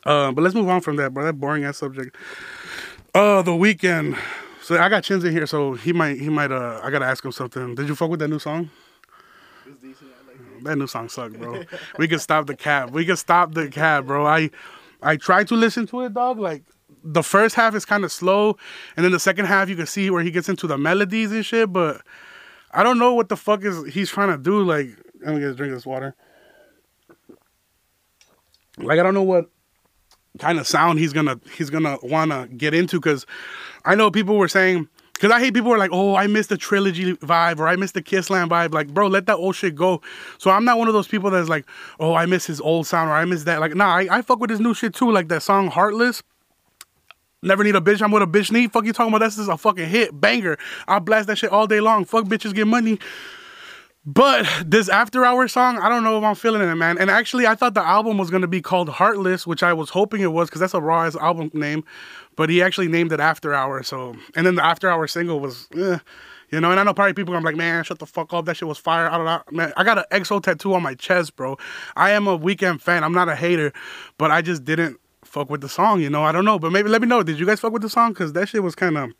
uh, 0.06 0.32
but 0.32 0.42
let's 0.42 0.56
move 0.56 0.70
on 0.70 0.82
from 0.82 0.96
that, 0.98 1.14
bro. 1.14 1.24
That 1.26 1.40
boring 1.40 1.64
ass 1.64 1.78
subject. 1.78 2.16
Uh, 3.14 3.42
the 3.42 3.52
Weeknd. 3.52 4.18
So 4.62 4.78
I 4.78 4.90
got 4.90 5.04
Chins 5.04 5.24
in 5.24 5.34
here, 5.34 5.48
so 5.48 5.74
he 5.74 5.92
might, 5.92 6.20
he 6.20 6.30
might. 6.30 6.52
Uh, 6.52 6.80
I 6.84 6.92
gotta 6.92 7.06
ask 7.06 7.26
him 7.26 7.32
something. 7.32 7.76
Did 7.76 7.88
you 7.88 7.96
fuck 7.96 8.10
with 8.10 8.20
that 8.20 8.30
new 8.30 8.40
song? 8.40 8.70
that 10.64 10.78
new 10.78 10.88
song 10.88 11.10
sucked, 11.10 11.40
bro. 11.40 11.64
we 11.98 12.08
could 12.08 12.22
stop 12.22 12.48
the 12.48 12.56
cab. 12.56 12.92
We 12.92 13.06
could 13.06 13.18
stop 13.18 13.54
the 13.54 13.70
cab, 13.70 14.08
bro. 14.08 14.26
I, 14.26 14.50
I 15.02 15.18
tried 15.18 15.48
to 15.50 15.56
listen 15.56 15.88
to 15.88 16.02
it, 16.02 16.14
dog. 16.14 16.40
Like 16.40 16.64
the 17.04 17.24
first 17.24 17.56
half 17.56 17.76
is 17.76 17.86
kind 17.86 18.04
of 18.04 18.12
slow, 18.12 18.58
and 18.96 19.04
then 19.04 19.12
the 19.12 19.20
second 19.20 19.46
half 19.46 19.70
you 19.70 19.76
can 19.76 19.88
see 19.88 20.10
where 20.10 20.24
he 20.24 20.32
gets 20.32 20.50
into 20.50 20.68
the 20.68 20.78
melodies 20.78 21.32
and 21.32 21.46
shit. 21.46 21.72
But 21.72 22.02
I 22.72 22.84
don't 22.84 23.00
know 23.00 23.14
what 23.14 23.30
the 23.30 23.38
fuck 23.38 23.64
is 23.64 23.94
he's 23.94 24.10
trying 24.10 24.30
to 24.30 24.38
do. 24.38 24.64
Like, 24.64 24.90
let 25.24 25.34
me 25.34 25.42
get 25.42 25.50
a 25.50 25.56
drink 25.56 25.72
of 25.72 25.78
this 25.78 25.86
water. 25.86 26.16
Like 28.78 29.00
I 29.00 29.04
don't 29.04 29.14
know 29.14 29.24
what 29.24 29.50
kind 30.40 30.60
of 30.60 30.68
sound 30.68 31.00
he's 31.00 31.14
gonna 31.14 31.40
he's 31.56 31.70
gonna 31.70 31.98
wanna 32.04 32.48
get 32.56 32.74
into 32.74 33.00
because 33.00 33.26
I 33.86 33.96
know 33.96 34.12
people 34.12 34.38
were 34.38 34.48
saying 34.48 34.88
because 35.22 35.32
I 35.32 35.40
hate 35.40 35.54
people 35.54 35.70
who 35.70 35.76
are 35.76 35.78
like, 35.78 35.92
oh, 35.94 36.16
I 36.16 36.26
missed 36.26 36.50
the 36.50 36.58
trilogy 36.58 37.14
vibe 37.14 37.60
or 37.60 37.68
I 37.68 37.76
missed 37.76 37.94
the 37.94 38.02
Kissland 38.02 38.50
vibe. 38.50 38.74
Like, 38.74 38.92
bro, 38.92 39.06
let 39.06 39.28
that 39.28 39.36
old 39.36 39.56
shit 39.56 39.76
go. 39.76 40.02
So 40.40 40.50
I'm 40.50 40.66
not 40.66 40.80
one 40.80 40.88
of 40.88 40.96
those 40.96 41.08
people 41.08 41.30
that's 41.30 41.48
like, 41.48 41.68
oh, 42.00 42.16
I 42.16 42.26
miss 42.26 42.48
his 42.48 42.60
old 42.60 42.88
sound 42.88 43.08
or 43.08 43.14
I 43.14 43.24
miss 43.26 43.44
that. 43.44 43.60
Like, 43.60 43.76
nah, 43.76 43.98
I, 43.98 44.08
I 44.10 44.22
fuck 44.24 44.40
with 44.40 44.50
his 44.50 44.60
new 44.60 44.74
shit 44.74 44.96
too. 44.96 45.12
Like 45.12 45.28
that 45.28 45.44
song 45.44 45.68
Heartless. 45.68 46.24
Never 47.44 47.64
need 47.64 47.76
a 47.76 47.82
bitch. 47.82 48.02
I'm 48.02 48.12
with 48.12 48.24
a 48.24 48.28
bitch 48.28 48.52
need. 48.52 48.72
Fuck 48.72 48.86
you 48.86 48.94
talking 48.94 49.12
about? 49.12 49.20
That's 49.20 49.36
just 49.36 49.50
a 49.50 49.58
fucking 49.58 49.90
hit 49.90 50.20
banger. 50.20 50.58
I 50.88 50.98
blast 50.98 51.28
that 51.28 51.38
shit 51.38 51.52
all 51.52 51.68
day 51.68 51.82
long. 51.82 52.06
Fuck 52.06 52.26
bitches 52.26 52.54
get 52.54 52.66
money. 52.66 53.00
But 54.04 54.48
this 54.66 54.90
after 54.90 55.24
hour 55.24 55.48
song, 55.48 55.78
I 55.78 55.88
don't 55.88 56.04
know 56.04 56.18
if 56.18 56.24
I'm 56.24 56.34
feeling 56.34 56.68
it, 56.68 56.74
man. 56.76 56.98
And 56.98 57.12
actually, 57.12 57.46
I 57.46 57.54
thought 57.54 57.76
the 57.76 57.86
album 57.86 58.18
was 58.18 58.32
gonna 58.32 58.48
be 58.48 58.62
called 58.62 58.90
Heartless, 58.90 59.46
which 59.46 59.62
I 59.62 59.74
was 59.74 59.92
hoping 59.92 60.22
it 60.22 60.32
was, 60.32 60.50
because 60.50 60.60
that's 60.60 60.74
a 60.74 60.82
raw 60.82 61.06
ass 61.06 61.16
album 61.16 61.52
name. 61.54 61.84
But 62.36 62.50
he 62.50 62.64
actually 62.64 62.88
named 62.88 63.12
it 63.12 63.20
After 63.20 63.54
Hour. 63.54 63.84
So, 63.84 64.16
and 64.36 64.48
then 64.48 64.56
the 64.56 64.66
After 64.66 64.90
Hour 64.90 65.06
single 65.06 65.40
was, 65.40 65.68
eh, 65.78 66.00
you 66.50 66.60
know. 66.60 66.72
And 66.72 66.80
I 66.80 66.84
know 66.84 66.96
probably 66.96 67.14
people 67.14 67.36
are 67.36 67.42
like, 67.42 67.56
man, 67.56 67.84
shut 67.84 68.00
the 68.00 68.08
fuck 68.08 68.34
up. 68.34 68.46
That 68.46 68.58
shit 68.58 68.68
was 68.68 68.80
fire. 68.80 69.08
I 69.08 69.18
don't 69.18 69.26
know, 69.26 69.42
man. 69.52 69.72
I 69.78 69.84
got 69.84 70.00
an 70.00 70.06
XO 70.12 70.42
tattoo 70.42 70.74
on 70.74 70.82
my 70.82 70.96
chest, 70.96 71.36
bro. 71.36 71.60
I 71.96 72.10
am 72.12 72.28
a 72.28 72.40
Weeknd 72.40 72.82
fan. 72.82 73.04
I'm 73.04 73.14
not 73.14 73.30
a 73.30 73.36
hater, 73.36 73.72
but 74.18 74.32
I 74.32 74.42
just 74.42 74.66
didn't 74.66 75.00
fuck 75.24 75.52
with 75.52 75.62
the 75.62 75.70
song. 75.70 76.02
You 76.02 76.10
know, 76.10 76.24
I 76.24 76.32
don't 76.32 76.46
know. 76.46 76.58
But 76.58 76.72
maybe 76.72 76.90
let 76.90 77.02
me 77.02 77.08
know. 77.08 77.22
Did 77.22 77.40
you 77.40 77.46
guys 77.46 77.60
fuck 77.60 77.72
with 77.72 77.84
the 77.84 77.90
song? 77.90 78.14
Because 78.14 78.34
that 78.34 78.50
shit 78.50 78.64
was 78.64 78.74
kind 78.74 78.98
of, 78.98 79.12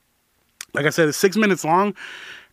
like 0.74 0.88
I 0.88 0.90
said, 0.90 1.08
it's 1.08 1.20
six 1.20 1.38
minutes 1.38 1.64
long 1.64 1.94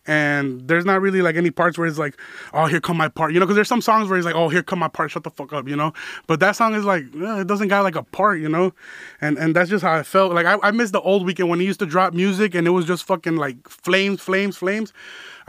and 0.09 0.67
there's 0.67 0.85
not 0.85 1.01
really 1.01 1.21
like 1.21 1.35
any 1.35 1.51
parts 1.51 1.77
where 1.77 1.87
it's 1.87 1.99
like, 1.99 2.19
oh, 2.51 2.65
here 2.65 2.81
come 2.81 2.97
my 2.97 3.07
part, 3.07 3.31
you 3.31 3.39
know, 3.39 3.45
because 3.45 3.55
there's 3.55 3.67
some 3.67 3.79
songs 3.79 4.09
where 4.09 4.17
he's 4.17 4.25
like, 4.25 4.33
oh, 4.33 4.49
here 4.49 4.63
come 4.63 4.79
my 4.79 4.87
part, 4.87 5.11
shut 5.11 5.23
the 5.23 5.29
fuck 5.29 5.53
up, 5.53 5.67
you 5.67 5.75
know. 5.75 5.93
But 6.25 6.39
that 6.39 6.55
song 6.55 6.73
is 6.73 6.83
like, 6.83 7.03
eh, 7.15 7.41
it 7.41 7.47
doesn't 7.47 7.67
got 7.67 7.83
like 7.83 7.95
a 7.95 8.01
part, 8.01 8.39
you 8.39 8.49
know, 8.49 8.73
and 9.21 9.37
and 9.37 9.55
that's 9.55 9.69
just 9.69 9.83
how 9.83 9.93
I 9.93 10.01
felt. 10.01 10.33
Like 10.33 10.47
I, 10.47 10.57
I 10.63 10.71
missed 10.71 10.93
the 10.93 11.01
old 11.01 11.27
Weeknd 11.27 11.47
when 11.47 11.59
he 11.59 11.67
used 11.67 11.79
to 11.81 11.85
drop 11.85 12.15
music 12.15 12.55
and 12.55 12.65
it 12.65 12.71
was 12.71 12.85
just 12.85 13.03
fucking 13.03 13.35
like 13.35 13.69
flames, 13.69 14.19
flames, 14.19 14.57
flames. 14.57 14.93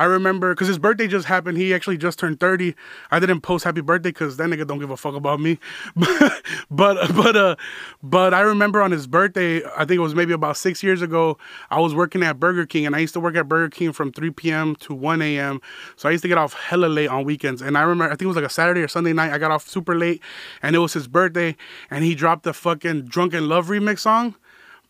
I 0.01 0.05
remember 0.05 0.55
because 0.55 0.67
his 0.67 0.79
birthday 0.79 1.07
just 1.07 1.27
happened. 1.27 1.59
He 1.59 1.75
actually 1.75 1.99
just 1.99 2.19
turned 2.19 2.41
30. 2.41 2.75
I 3.11 3.21
didn't 3.21 3.43
post 3.43 3.65
happy 3.65 3.83
birthday 3.83 4.09
because 4.09 4.39
that 4.39 4.49
nigga 4.49 4.67
don't 4.67 4.79
give 4.79 4.91
a 4.91 4.97
fuck 4.97 5.15
about 5.15 5.41
me. 5.41 5.59
but 6.71 7.15
but 7.15 7.37
uh 7.37 7.57
but 8.03 8.33
I 8.33 8.41
remember 8.41 8.81
on 8.81 8.93
his 8.93 9.07
birthday, 9.07 9.63
I 9.77 9.85
think 9.85 9.99
it 9.99 9.99
was 9.99 10.15
maybe 10.15 10.33
about 10.33 10.57
six 10.57 10.83
years 10.83 11.03
ago. 11.03 11.37
I 11.69 11.81
was 11.81 11.95
working 11.95 12.23
at 12.23 12.41
Burger 12.41 12.65
King 12.65 12.87
and 12.87 12.97
I 12.97 13.01
used 13.01 13.13
to 13.13 13.21
work 13.21 13.37
at 13.37 13.47
Burger 13.47 13.69
King 13.69 13.93
from 13.93 14.11
3 14.11 14.31
p.m. 14.31 14.75
to 14.77 14.95
1 14.95 15.21
a.m. 15.21 15.61
So 15.97 16.09
I 16.09 16.13
used 16.13 16.23
to 16.23 16.29
get 16.29 16.39
off 16.39 16.55
hella 16.55 16.87
late 16.87 17.09
on 17.09 17.25
weekends. 17.25 17.61
And 17.61 17.77
I 17.77 17.83
remember 17.83 18.07
I 18.07 18.17
think 18.17 18.23
it 18.23 18.29
was 18.29 18.37
like 18.37 18.47
a 18.47 18.49
Saturday 18.49 18.81
or 18.81 18.89
Sunday 18.89 19.13
night. 19.13 19.35
I 19.35 19.37
got 19.37 19.51
off 19.51 19.69
super 19.69 19.95
late 19.95 20.23
and 20.63 20.75
it 20.75 20.79
was 20.79 20.95
his 20.95 21.09
birthday 21.09 21.57
and 21.91 22.05
he 22.05 22.15
dropped 22.15 22.45
the 22.45 22.55
fucking 22.55 23.03
Drunk 23.03 23.35
in 23.35 23.51
Love 23.51 23.69
remix 23.69 23.99
song. 23.99 24.35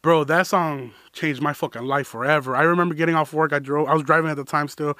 Bro, 0.02 0.24
that 0.24 0.46
song 0.46 0.92
changed 1.12 1.42
my 1.42 1.52
fucking 1.52 1.82
life 1.82 2.06
forever. 2.06 2.54
I 2.54 2.62
remember 2.62 2.94
getting 2.94 3.14
off 3.14 3.32
work. 3.32 3.52
I 3.52 3.58
drove. 3.58 3.88
I 3.88 3.94
was 3.94 4.02
driving 4.02 4.30
at 4.30 4.36
the 4.36 4.44
time 4.44 4.68
still, 4.68 4.96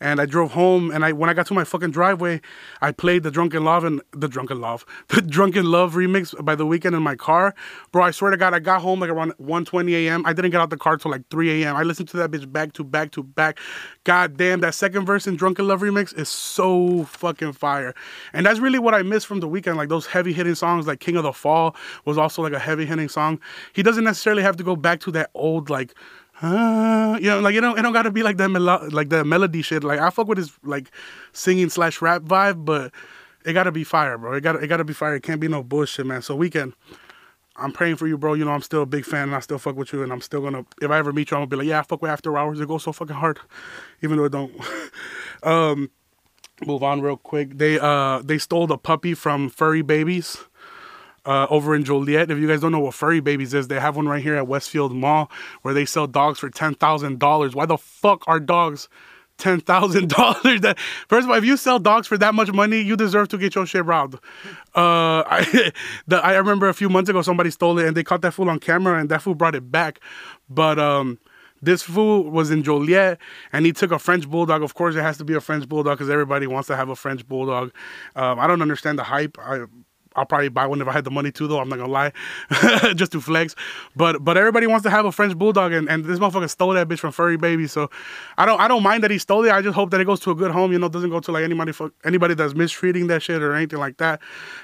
and 0.00 0.20
I 0.20 0.26
drove 0.26 0.52
home. 0.52 0.90
And 0.90 1.04
I 1.04 1.12
when 1.12 1.30
I 1.30 1.34
got 1.34 1.46
to 1.46 1.54
my 1.54 1.64
fucking 1.64 1.90
driveway, 1.90 2.40
I 2.80 2.92
played 2.92 3.22
the 3.22 3.30
Drunk 3.30 3.54
in 3.54 3.64
Love 3.64 3.84
and 3.84 4.02
the 4.12 4.28
Drunk 4.28 4.50
in 4.50 4.60
Love, 4.60 4.84
the 5.08 5.22
Drunk 5.22 5.56
in 5.56 5.66
Love 5.66 5.94
remix 5.94 6.32
by 6.44 6.54
the 6.54 6.66
Weeknd 6.66 6.96
in 6.96 7.02
my 7.02 7.16
car. 7.16 7.54
Bro, 7.92 8.04
I 8.04 8.10
swear 8.10 8.30
to 8.30 8.36
God, 8.36 8.54
I 8.54 8.58
got 8.58 8.82
home 8.82 9.00
like 9.00 9.10
around 9.10 9.32
1:20 9.38 9.92
a.m. 10.06 10.26
I 10.26 10.32
didn't 10.32 10.50
get 10.50 10.60
out 10.60 10.70
the 10.70 10.76
car 10.76 10.96
till 10.96 11.10
like 11.10 11.28
3 11.30 11.62
a.m. 11.62 11.76
I 11.76 11.82
listened 11.82 12.08
to 12.10 12.16
that 12.18 12.30
bitch 12.30 12.50
back 12.50 12.72
to 12.74 12.84
back 12.84 13.12
to 13.12 13.22
back. 13.22 13.58
God 14.04 14.36
damn, 14.36 14.60
that 14.60 14.74
second 14.74 15.06
verse 15.06 15.26
in 15.26 15.36
Drunk 15.36 15.58
in 15.58 15.68
Love 15.68 15.80
remix 15.80 16.16
is 16.18 16.28
so 16.28 17.04
fucking 17.04 17.52
fire. 17.52 17.94
And 18.32 18.46
that's 18.46 18.58
really 18.58 18.78
what 18.78 18.94
I 18.94 19.02
miss 19.02 19.24
from 19.24 19.40
the 19.40 19.48
Weeknd. 19.48 19.76
Like 19.76 19.88
those 19.88 20.06
heavy 20.06 20.32
hitting 20.32 20.54
songs, 20.54 20.86
like 20.86 21.00
King 21.00 21.16
of 21.16 21.22
the 21.22 21.32
Fall 21.32 21.76
was 22.04 22.18
also 22.18 22.42
like 22.42 22.52
a 22.52 22.58
heavy 22.58 22.84
hitting 22.84 23.08
song. 23.08 23.40
He 23.72 23.82
doesn't 23.82 24.04
necessarily 24.04 24.42
have 24.42 24.56
to 24.56 24.64
go 24.64 24.74
back 24.74 25.00
to 25.00 25.10
that 25.12 25.30
old 25.34 25.51
old 25.52 25.70
like 25.70 25.94
uh, 26.42 27.18
you 27.20 27.28
know, 27.28 27.40
like 27.40 27.54
it 27.54 27.60
don't 27.60 27.78
it 27.78 27.82
don't 27.82 27.92
gotta 27.92 28.10
be 28.10 28.22
like 28.22 28.36
that 28.38 28.48
melo- 28.48 28.88
like 28.90 29.10
that 29.10 29.26
melody 29.26 29.62
shit. 29.62 29.84
Like 29.84 30.00
I 30.00 30.10
fuck 30.10 30.26
with 30.26 30.38
his 30.38 30.52
like 30.64 30.90
singing 31.32 31.68
slash 31.68 32.02
rap 32.02 32.22
vibe, 32.22 32.64
but 32.64 32.92
it 33.44 33.52
gotta 33.52 33.70
be 33.70 33.84
fire, 33.84 34.18
bro. 34.18 34.32
It 34.32 34.40
gotta 34.40 34.58
it 34.58 34.66
gotta 34.66 34.84
be 34.84 34.92
fire. 34.92 35.14
It 35.14 35.22
can't 35.22 35.40
be 35.40 35.46
no 35.46 35.62
bullshit, 35.62 36.04
man. 36.04 36.20
So 36.20 36.36
Weeknd, 36.36 36.72
I'm 37.56 37.70
praying 37.70 37.96
for 37.96 38.08
you, 38.08 38.18
bro. 38.18 38.34
You 38.34 38.44
know 38.44 38.50
I'm 38.50 38.62
still 38.62 38.82
a 38.82 38.86
big 38.86 39.04
fan 39.04 39.24
and 39.28 39.36
I 39.36 39.40
still 39.40 39.58
fuck 39.58 39.76
with 39.76 39.92
you 39.92 40.02
and 40.02 40.12
I'm 40.12 40.20
still 40.20 40.40
gonna 40.40 40.66
if 40.80 40.90
I 40.90 40.98
ever 40.98 41.12
meet 41.12 41.30
you, 41.30 41.36
I'm 41.36 41.42
gonna 41.42 41.48
be 41.48 41.56
like, 41.56 41.66
yeah, 41.66 41.78
I 41.78 41.82
fuck 41.82 42.02
with 42.02 42.10
After 42.10 42.36
Hours. 42.36 42.58
It 42.58 42.66
goes 42.66 42.82
so 42.82 42.92
fucking 42.92 43.16
hard, 43.16 43.38
even 44.02 44.16
though 44.16 44.24
it 44.24 44.32
don't. 44.32 44.52
um, 45.44 45.90
move 46.66 46.82
on 46.82 47.02
real 47.02 47.16
quick. 47.16 47.58
They 47.58 47.78
uh 47.78 48.20
they 48.24 48.38
stole 48.38 48.66
the 48.66 48.78
puppy 48.78 49.14
from 49.14 49.48
Furry 49.48 49.82
Babies 49.82 50.38
uh, 51.24 51.46
over 51.50 51.74
in 51.74 51.84
Joliet. 51.84 52.30
If 52.30 52.38
you 52.38 52.48
guys 52.48 52.60
don't 52.60 52.72
know 52.72 52.80
what 52.80 52.94
Furry 52.94 53.20
Babies 53.20 53.54
is, 53.54 53.68
they 53.68 53.78
have 53.80 53.96
one 53.96 54.08
right 54.08 54.22
here 54.22 54.36
at 54.36 54.46
Westfield 54.46 54.94
Mall 54.94 55.30
where 55.62 55.74
they 55.74 55.84
sell 55.84 56.06
dogs 56.06 56.38
for 56.38 56.50
ten 56.50 56.74
thousand 56.74 57.18
dollars. 57.18 57.54
Why 57.54 57.66
the 57.66 57.78
fuck 57.78 58.24
are 58.26 58.40
dogs? 58.40 58.88
ten 59.38 59.60
thousand 59.60 60.08
dollars. 60.08 60.42
That 60.60 60.78
first 61.08 61.24
of 61.24 61.30
all, 61.30 61.36
if 61.36 61.44
you 61.44 61.56
sell 61.56 61.78
dogs 61.78 62.06
for 62.06 62.16
that 62.18 62.34
much 62.34 62.52
money, 62.52 62.80
you 62.80 62.96
deserve 62.96 63.28
to 63.28 63.38
get 63.38 63.54
your 63.54 63.66
shit 63.66 63.84
robbed. 63.84 64.14
Uh, 64.74 65.24
I, 65.26 65.72
the, 66.06 66.24
I 66.24 66.36
remember 66.36 66.68
a 66.68 66.74
few 66.74 66.88
months 66.88 67.10
ago 67.10 67.22
somebody 67.22 67.50
stole 67.50 67.78
it 67.78 67.86
and 67.86 67.96
they 67.96 68.04
caught 68.04 68.22
that 68.22 68.32
fool 68.32 68.48
on 68.48 68.58
camera 68.58 69.00
and 69.00 69.08
that 69.08 69.22
fool 69.22 69.34
brought 69.34 69.54
it 69.54 69.70
back. 69.70 70.00
But 70.48 70.78
um, 70.78 71.18
this 71.60 71.82
fool 71.82 72.30
was 72.30 72.50
in 72.50 72.62
Joliet 72.62 73.18
and 73.52 73.66
he 73.66 73.72
took 73.72 73.90
a 73.90 73.98
French 73.98 74.28
bulldog. 74.28 74.62
Of 74.62 74.74
course, 74.74 74.94
it 74.94 75.02
has 75.02 75.18
to 75.18 75.24
be 75.24 75.34
a 75.34 75.40
French 75.40 75.68
bulldog 75.68 75.98
because 75.98 76.10
everybody 76.10 76.46
wants 76.46 76.68
to 76.68 76.76
have 76.76 76.88
a 76.88 76.96
French 76.96 77.26
bulldog. 77.26 77.72
Um, 78.14 78.38
I 78.38 78.46
don't 78.46 78.62
understand 78.62 78.98
the 78.98 79.04
hype. 79.04 79.38
I 79.40 79.64
I'll 80.16 80.26
probably 80.26 80.48
buy 80.48 80.66
one 80.66 80.80
if 80.80 80.88
I 80.88 80.92
had 80.92 81.04
the 81.04 81.10
money 81.10 81.30
too, 81.32 81.48
though. 81.48 81.60
I'm 81.60 81.68
not 81.68 81.78
gonna 81.78 81.92
lie, 81.92 82.12
just 82.94 83.12
to 83.12 83.20
flex. 83.20 83.54
But 83.96 84.24
but 84.24 84.36
everybody 84.36 84.66
wants 84.66 84.84
to 84.84 84.90
have 84.90 85.04
a 85.04 85.12
French 85.12 85.36
bulldog, 85.36 85.72
and, 85.72 85.88
and 85.88 86.04
this 86.04 86.18
motherfucker 86.18 86.50
stole 86.50 86.72
that 86.74 86.88
bitch 86.88 86.98
from 86.98 87.12
Furry 87.12 87.36
Baby. 87.36 87.66
So 87.66 87.90
I 88.38 88.46
don't 88.46 88.60
I 88.60 88.68
don't 88.68 88.82
mind 88.82 89.02
that 89.04 89.10
he 89.10 89.18
stole 89.18 89.44
it. 89.44 89.52
I 89.52 89.62
just 89.62 89.74
hope 89.74 89.90
that 89.90 90.00
it 90.00 90.04
goes 90.04 90.20
to 90.20 90.30
a 90.30 90.34
good 90.34 90.50
home. 90.50 90.72
You 90.72 90.78
know, 90.78 90.88
doesn't 90.88 91.10
go 91.10 91.20
to 91.20 91.32
like 91.32 91.44
anybody 91.44 91.72
for, 91.72 91.92
anybody 92.04 92.34
that's 92.34 92.54
mistreating 92.54 93.06
that 93.08 93.22
shit 93.22 93.42
or 93.42 93.54
anything 93.54 93.78
like 93.78 93.98
that. 93.98 94.20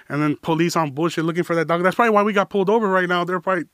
And 0.09 0.23
then 0.23 0.37
police 0.37 0.77
on 0.77 0.91
bullshit 0.91 1.25
looking 1.25 1.45
for 1.45 1.55
that 1.55 1.67
dog. 1.67 1.83
That's 1.83 1.97
probably 1.97 2.11
why 2.11 2.23
we 2.23 2.33
got 2.33 2.51
pulled 2.51 2.71
over 2.71 2.89
right 2.89 3.09
now. 3.09 3.25
They're 3.25 3.41
probably 3.41 3.65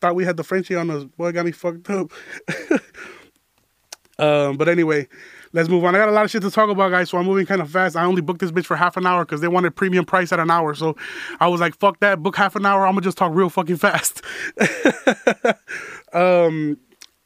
thought 0.00 0.14
we 0.14 0.24
had 0.24 0.36
the 0.36 0.44
Frenchie 0.44 0.74
on 0.74 0.90
us. 0.90 1.04
Boy, 1.04 1.32
got 1.32 1.44
me 1.44 1.52
fucked 1.52 1.90
up. 1.90 2.10
um, 4.18 4.56
but 4.56 4.68
anyway, 4.68 5.08
let's 5.52 5.68
move 5.68 5.84
on. 5.84 5.94
I 5.94 5.98
got 5.98 6.08
a 6.08 6.12
lot 6.12 6.24
of 6.24 6.30
shit 6.30 6.42
to 6.42 6.50
talk 6.50 6.70
about, 6.70 6.90
guys, 6.90 7.10
so 7.10 7.18
I'm 7.18 7.26
moving 7.26 7.46
kind 7.46 7.60
of 7.60 7.70
fast. 7.70 7.96
I 7.96 8.04
only 8.04 8.22
booked 8.22 8.40
this 8.40 8.50
bitch 8.50 8.66
for 8.66 8.76
half 8.76 8.96
an 8.96 9.06
hour 9.06 9.24
because 9.24 9.40
they 9.40 9.48
wanted 9.48 9.74
premium 9.76 10.04
price 10.04 10.32
at 10.32 10.40
an 10.40 10.50
hour. 10.50 10.74
So 10.74 10.96
I 11.40 11.48
was 11.48 11.60
like, 11.60 11.76
fuck 11.78 12.00
that, 12.00 12.22
book 12.22 12.36
half 12.36 12.56
an 12.56 12.66
hour. 12.66 12.86
I'm 12.86 12.94
gonna 12.94 13.02
just 13.02 13.18
talk 13.18 13.32
real 13.34 13.50
fucking 13.50 13.76
fast. 13.76 14.22
um, 16.12 16.78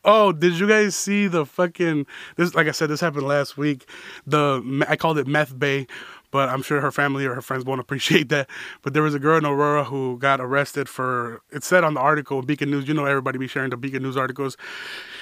Oh, 0.06 0.32
did 0.32 0.58
you 0.58 0.68
guys 0.68 0.94
see 0.94 1.28
the 1.28 1.46
fucking 1.46 2.06
this? 2.36 2.54
Like 2.54 2.68
I 2.68 2.72
said, 2.72 2.90
this 2.90 3.00
happened 3.00 3.26
last 3.26 3.56
week. 3.56 3.88
The 4.26 4.84
I 4.86 4.96
called 4.96 5.16
it 5.16 5.26
Meth 5.26 5.58
Bay, 5.58 5.86
but 6.34 6.48
I'm 6.48 6.62
sure 6.62 6.80
her 6.80 6.90
family 6.90 7.26
or 7.26 7.34
her 7.36 7.40
friends 7.40 7.64
won't 7.64 7.80
appreciate 7.80 8.28
that. 8.30 8.50
But 8.82 8.92
there 8.92 9.04
was 9.04 9.14
a 9.14 9.20
girl 9.20 9.38
in 9.38 9.46
Aurora 9.46 9.84
who 9.84 10.18
got 10.18 10.40
arrested 10.40 10.88
for. 10.88 11.40
It 11.52 11.62
said 11.62 11.84
on 11.84 11.94
the 11.94 12.00
article, 12.00 12.42
Beacon 12.42 12.72
News. 12.72 12.88
You 12.88 12.94
know, 12.94 13.04
everybody 13.04 13.38
be 13.38 13.46
sharing 13.46 13.70
the 13.70 13.76
Beacon 13.76 14.02
News 14.02 14.16
articles. 14.16 14.56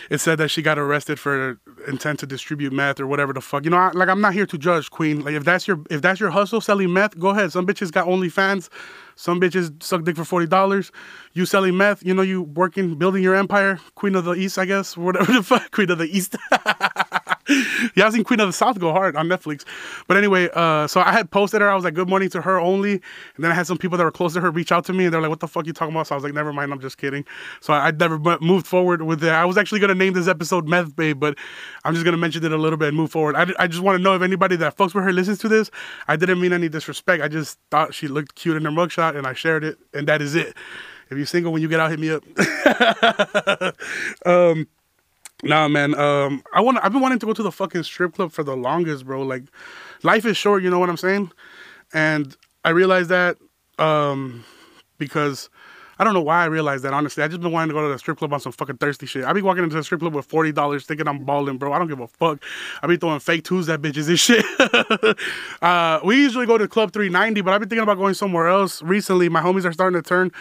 It 0.09 0.23
said 0.23 0.39
that 0.39 0.49
she 0.49 0.63
got 0.63 0.79
arrested 0.79 1.19
for 1.19 1.61
intent 1.87 2.21
to 2.21 2.27
distribute 2.27 2.73
meth 2.73 2.99
or 2.99 3.07
whatever 3.07 3.35
the 3.35 3.43
fuck. 3.43 3.65
You 3.65 3.71
know, 3.73 3.77
I, 3.77 3.91
like 3.91 4.09
I'm 4.09 4.23
not 4.23 4.33
here 4.33 4.47
to 4.47 4.57
judge, 4.57 4.91
Queen. 4.91 5.23
Like 5.23 5.35
if 5.35 5.45
that's 5.45 5.69
your 5.69 5.81
if 5.91 6.01
that's 6.01 6.19
your 6.19 6.31
hustle, 6.31 6.63
selling 6.63 6.95
meth, 6.95 7.19
go 7.19 7.29
ahead. 7.29 7.53
Some 7.53 7.67
bitches 7.67 7.93
got 7.93 8.07
OnlyFans. 8.07 8.71
Some 9.15 9.39
bitches 9.39 9.83
suck 9.83 10.05
dick 10.05 10.17
for 10.17 10.25
forty 10.25 10.47
dollars. 10.47 10.93
You 11.35 11.45
selling 11.45 11.77
meth, 11.77 12.03
you 12.03 12.15
know, 12.15 12.23
you 12.23 12.41
working, 12.41 12.95
building 12.95 13.23
your 13.23 13.35
empire, 13.35 13.79
Queen 13.97 14.15
of 14.15 14.25
the 14.25 14.33
East, 14.33 14.57
I 14.57 14.65
guess, 14.65 14.97
whatever 14.97 15.31
the 15.31 15.43
fuck, 15.43 15.73
Queen 15.73 15.91
of 15.91 15.99
the 15.99 16.07
East. 16.07 16.37
I've 17.97 18.13
seen 18.13 18.25
Queen 18.25 18.41
of 18.41 18.49
the 18.49 18.53
South 18.53 18.79
go 18.79 18.93
hard 18.93 19.17
on 19.17 19.29
Netflix. 19.29 19.65
But 20.07 20.17
anyway, 20.17 20.49
uh, 20.55 20.87
so 20.87 21.01
I 21.01 21.13
had 21.13 21.31
posted 21.31 21.61
her. 21.61 21.71
I 21.71 21.75
was 21.75 21.85
like, 21.85 21.95
good 21.95 22.09
morning 22.09 22.29
to 22.31 22.41
her 22.43 22.59
only. 22.59 22.93
And 22.93 23.45
then 23.45 23.51
I 23.51 23.55
had 23.55 23.67
some 23.67 23.79
people 23.79 23.99
that 23.99 24.05
were 24.05 24.11
close 24.11 24.35
to 24.35 24.41
her 24.41 24.51
reach 24.51 24.73
out 24.73 24.85
to 24.87 24.93
me 24.93 25.05
and 25.05 25.15
they're 25.15 25.21
like, 25.21 25.31
what 25.31 25.41
the 25.41 25.49
fuck 25.49 25.67
you 25.67 25.73
talking 25.73 25.95
about? 25.95 26.07
So 26.07 26.15
I 26.15 26.17
was 26.17 26.25
like, 26.25 26.35
never 26.35 26.53
mind, 26.53 26.73
I'm 26.73 26.81
just 26.81 26.99
kidding. 26.99 27.25
So 27.61 27.73
I, 27.73 27.89
I 27.89 27.91
never 27.91 28.19
moved 28.41 28.67
forward 28.67 29.03
with 29.03 29.23
it. 29.25 29.31
I 29.31 29.45
was 29.45 29.57
actually 29.57 29.81
going 29.81 29.89
to 29.89 29.95
name 29.95 30.13
this 30.13 30.29
episode 30.29 30.69
Meth 30.69 30.95
Babe, 30.97 31.19
but 31.19 31.37
I'm 31.85 31.95
just 31.95 32.05
going 32.05 32.13
to 32.13 32.19
mention 32.19 32.45
it 32.45 32.53
a 32.53 32.57
little 32.57 32.79
bit 32.79 32.89
and 32.89 32.97
move 32.97 33.11
forward. 33.11 33.37
I, 33.37 33.47
I 33.59 33.67
just 33.67 33.83
want 33.83 33.99
to 33.99 34.03
know 34.03 34.15
if 34.15 34.23
anybody 34.23 34.57
that 34.57 34.77
fucks 34.77 34.95
with 34.95 35.05
her 35.05 35.13
listens 35.13 35.39
to 35.39 35.49
this. 35.49 35.71
I 36.09 36.17
didn't 36.17 36.41
mean 36.41 36.53
any 36.53 36.69
disrespect. 36.69 37.23
I 37.23 37.29
just 37.29 37.59
thought 37.71 37.95
she 37.95 38.09
looked 38.09 38.35
cute 38.35 38.57
in 38.57 38.65
her 38.65 38.71
mugshot 38.71 39.17
and 39.17 39.27
I 39.27 39.35
shared 39.35 39.65
it. 39.65 39.79
And 39.93 40.07
that 40.09 40.23
is 40.23 40.35
it. 40.35 40.57
If 41.11 41.19
you're 41.19 41.27
single 41.27 41.53
when 41.53 41.61
you 41.61 41.69
get 41.69 41.79
out, 41.79 41.91
hit 41.91 42.01
me 42.01 42.11
up. 42.11 42.25
um, 44.27 44.67
Nah, 45.43 45.69
man. 45.69 45.95
Um, 45.97 46.43
I 46.55 46.61
want. 46.61 46.79
I've 46.83 46.93
been 46.93 47.01
wanting 47.01 47.19
to 47.21 47.27
go 47.27 47.33
to 47.33 47.43
the 47.43 47.53
fucking 47.53 47.83
strip 47.85 48.15
club 48.15 48.33
for 48.33 48.45
the 48.45 48.57
longest, 48.57 49.07
bro. 49.07 49.23
Like, 49.23 49.45
life 50.03 50.25
is 50.25 50.37
short. 50.37 50.63
You 50.63 50.71
know 50.71 50.79
what 50.79 50.89
I'm 50.89 50.97
saying? 50.97 51.33
And 51.93 52.37
I 52.65 52.71
realized 52.71 53.11
that 53.11 53.39
um, 53.79 54.45
because 54.99 55.51
I 55.99 56.05
don't 56.05 56.15
know 56.15 56.23
why 56.23 56.43
I 56.43 56.47
realized 56.47 56.85
that. 56.85 56.95
Honestly, 56.95 57.25
I 57.25 57.29
just 57.29 57.41
been 57.41 57.53
wanting 57.53 57.71
to 57.71 57.75
go 57.75 57.83
to 57.87 57.93
the 57.93 57.99
strip 57.99 58.19
club 58.19 58.33
on 58.33 58.41
some 58.41 58.53
fucking 58.53 58.79
thirsty 58.79 59.07
shit. 59.07 59.25
I 59.25 59.33
be 59.33 59.43
walking 59.43 59.65
into 59.65 59.77
the 59.77 59.85
strip 59.85 60.01
club 60.01 60.15
with 60.15 60.27
forty 60.27 60.53
dollars, 60.53 60.87
thinking 60.87 61.09
I'm 61.09 61.25
balling, 61.25 61.59
bro. 61.59 61.73
I 61.73 61.79
don't 61.79 61.89
give 61.89 62.01
a 62.01 62.07
fuck. 62.09 62.43
I 62.83 62.87
be 62.87 62.97
throwing 62.97 63.21
fake 63.21 63.45
twos 63.45 63.69
at 63.69 63.83
bitches 63.83 64.09
and 64.09 64.21
shit. 64.21 64.45
uh, 65.63 66.01
we 66.05 66.17
usually 66.17 66.47
go 66.47 66.57
to 66.59 66.69
Club 66.69 66.93
390, 66.93 67.41
but 67.41 67.53
I've 67.53 67.61
been 67.61 67.69
thinking 67.69 67.83
about 67.83 67.99
going 67.99 68.15
somewhere 68.15 68.49
else 68.49 68.83
recently. 68.83 69.29
My 69.29 69.43
homies 69.43 69.65
are 69.65 69.73
starting 69.73 70.01
to 70.01 70.09
turn 70.09 70.33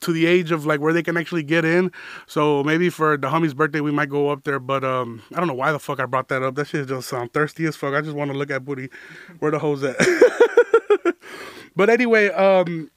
to 0.00 0.12
the 0.12 0.26
age 0.26 0.50
of 0.50 0.66
like 0.66 0.80
where 0.80 0.92
they 0.92 1.02
can 1.02 1.16
actually 1.16 1.42
get 1.42 1.64
in. 1.64 1.92
So 2.26 2.62
maybe 2.64 2.90
for 2.90 3.16
the 3.16 3.28
homie's 3.28 3.54
birthday 3.54 3.80
we 3.80 3.92
might 3.92 4.08
go 4.08 4.30
up 4.30 4.44
there. 4.44 4.58
But 4.58 4.84
um, 4.84 5.22
I 5.32 5.38
don't 5.38 5.46
know 5.46 5.54
why 5.54 5.72
the 5.72 5.78
fuck 5.78 6.00
I 6.00 6.06
brought 6.06 6.28
that 6.28 6.42
up. 6.42 6.54
That 6.54 6.68
shit 6.68 6.88
just 6.88 7.08
sound 7.08 7.32
thirsty 7.32 7.66
as 7.66 7.76
fuck. 7.76 7.94
I 7.94 8.00
just 8.00 8.16
want 8.16 8.32
to 8.32 8.36
look 8.36 8.50
at 8.50 8.64
booty. 8.64 8.88
Where 9.38 9.50
the 9.50 9.58
hoes 9.58 9.82
at? 9.84 9.96
but 11.76 11.90
anyway, 11.90 12.28
um, 12.28 12.90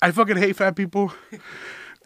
I 0.00 0.10
fucking 0.10 0.36
hate 0.36 0.56
fat 0.56 0.76
people. 0.76 1.12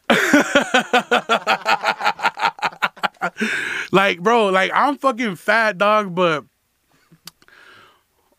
like, 3.92 4.20
bro, 4.20 4.48
like 4.48 4.70
I'm 4.74 4.98
fucking 4.98 5.36
fat, 5.36 5.78
dog, 5.78 6.14
but 6.14 6.44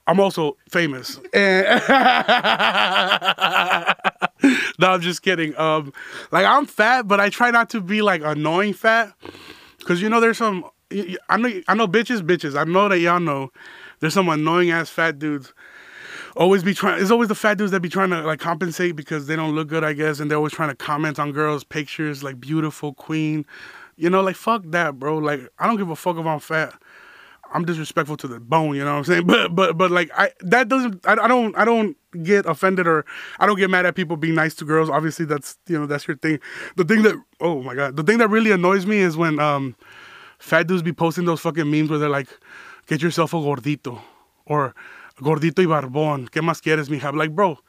I'm 0.07 0.19
also 0.21 0.55
famous. 0.69 1.19
And 1.33 1.65
no, 4.79 4.91
I'm 4.91 5.01
just 5.01 5.21
kidding. 5.21 5.57
Um, 5.57 5.91
like 6.31 6.45
I'm 6.45 6.65
fat, 6.65 7.07
but 7.07 7.19
I 7.19 7.29
try 7.29 7.51
not 7.51 7.69
to 7.71 7.81
be 7.81 8.01
like 8.01 8.21
annoying 8.23 8.73
fat, 8.73 9.13
because 9.79 10.01
you 10.01 10.09
know 10.09 10.21
there's 10.21 10.37
some. 10.37 10.65
I 11.29 11.35
know 11.37 11.61
I 11.67 11.75
know 11.75 11.87
bitches, 11.87 12.21
bitches. 12.21 12.57
I 12.57 12.63
know 12.63 12.87
that 12.87 12.99
y'all 12.99 13.19
know 13.19 13.51
there's 13.99 14.13
some 14.13 14.29
annoying 14.29 14.71
ass 14.71 14.89
fat 14.89 15.19
dudes. 15.19 15.53
Always 16.37 16.63
be 16.63 16.73
trying. 16.73 17.01
It's 17.01 17.11
always 17.11 17.27
the 17.27 17.35
fat 17.35 17.57
dudes 17.57 17.71
that 17.71 17.81
be 17.81 17.89
trying 17.89 18.11
to 18.11 18.21
like 18.21 18.39
compensate 18.39 18.95
because 18.95 19.27
they 19.27 19.35
don't 19.35 19.55
look 19.55 19.67
good, 19.67 19.83
I 19.83 19.91
guess, 19.91 20.21
and 20.21 20.31
they're 20.31 20.37
always 20.37 20.53
trying 20.53 20.69
to 20.69 20.75
comment 20.75 21.19
on 21.19 21.33
girls' 21.33 21.65
pictures, 21.65 22.23
like 22.23 22.39
beautiful 22.39 22.93
queen. 22.93 23.45
You 23.97 24.09
know, 24.09 24.21
like 24.21 24.37
fuck 24.37 24.61
that, 24.67 24.99
bro. 24.99 25.17
Like 25.17 25.49
I 25.59 25.67
don't 25.67 25.75
give 25.75 25.89
a 25.89 25.95
fuck 25.97 26.15
if 26.15 26.25
I'm 26.25 26.39
fat. 26.39 26.73
I'm 27.53 27.65
disrespectful 27.65 28.17
to 28.17 28.27
the 28.27 28.39
bone, 28.39 28.75
you 28.75 28.83
know 28.83 28.91
what 28.93 28.97
I'm 28.99 29.03
saying? 29.05 29.23
But 29.27 29.55
but 29.55 29.77
but 29.77 29.91
like 29.91 30.09
I 30.17 30.31
that 30.41 30.67
doesn't 30.67 31.05
I, 31.05 31.13
I 31.13 31.27
don't 31.27 31.57
I 31.57 31.65
don't 31.65 31.95
get 32.23 32.45
offended 32.45 32.87
or 32.87 33.05
I 33.39 33.45
don't 33.45 33.57
get 33.57 33.69
mad 33.69 33.85
at 33.85 33.95
people 33.95 34.17
being 34.17 34.35
nice 34.35 34.55
to 34.55 34.65
girls. 34.65 34.89
Obviously 34.89 35.25
that's 35.25 35.57
you 35.67 35.79
know 35.79 35.85
that's 35.85 36.07
your 36.07 36.17
thing. 36.17 36.39
The 36.75 36.83
thing 36.83 37.03
that 37.03 37.15
oh 37.41 37.61
my 37.61 37.75
god, 37.75 37.95
the 37.95 38.03
thing 38.03 38.17
that 38.19 38.29
really 38.29 38.51
annoys 38.51 38.85
me 38.85 38.97
is 38.97 39.17
when 39.17 39.39
um 39.39 39.75
fat 40.39 40.67
dudes 40.67 40.81
be 40.83 40.93
posting 40.93 41.25
those 41.25 41.41
fucking 41.41 41.69
memes 41.69 41.89
where 41.89 41.99
they're 41.99 42.09
like, 42.09 42.29
get 42.87 43.01
yourself 43.01 43.33
a 43.33 43.37
gordito 43.37 43.99
or 44.45 44.75
gordito 45.19 45.59
y 45.59 45.65
barbón. 45.65 46.29
¿Qué 46.29 46.41
más 46.41 46.61
quieres, 46.61 46.89
mija? 46.89 47.15
Like, 47.15 47.33
bro, 47.33 47.59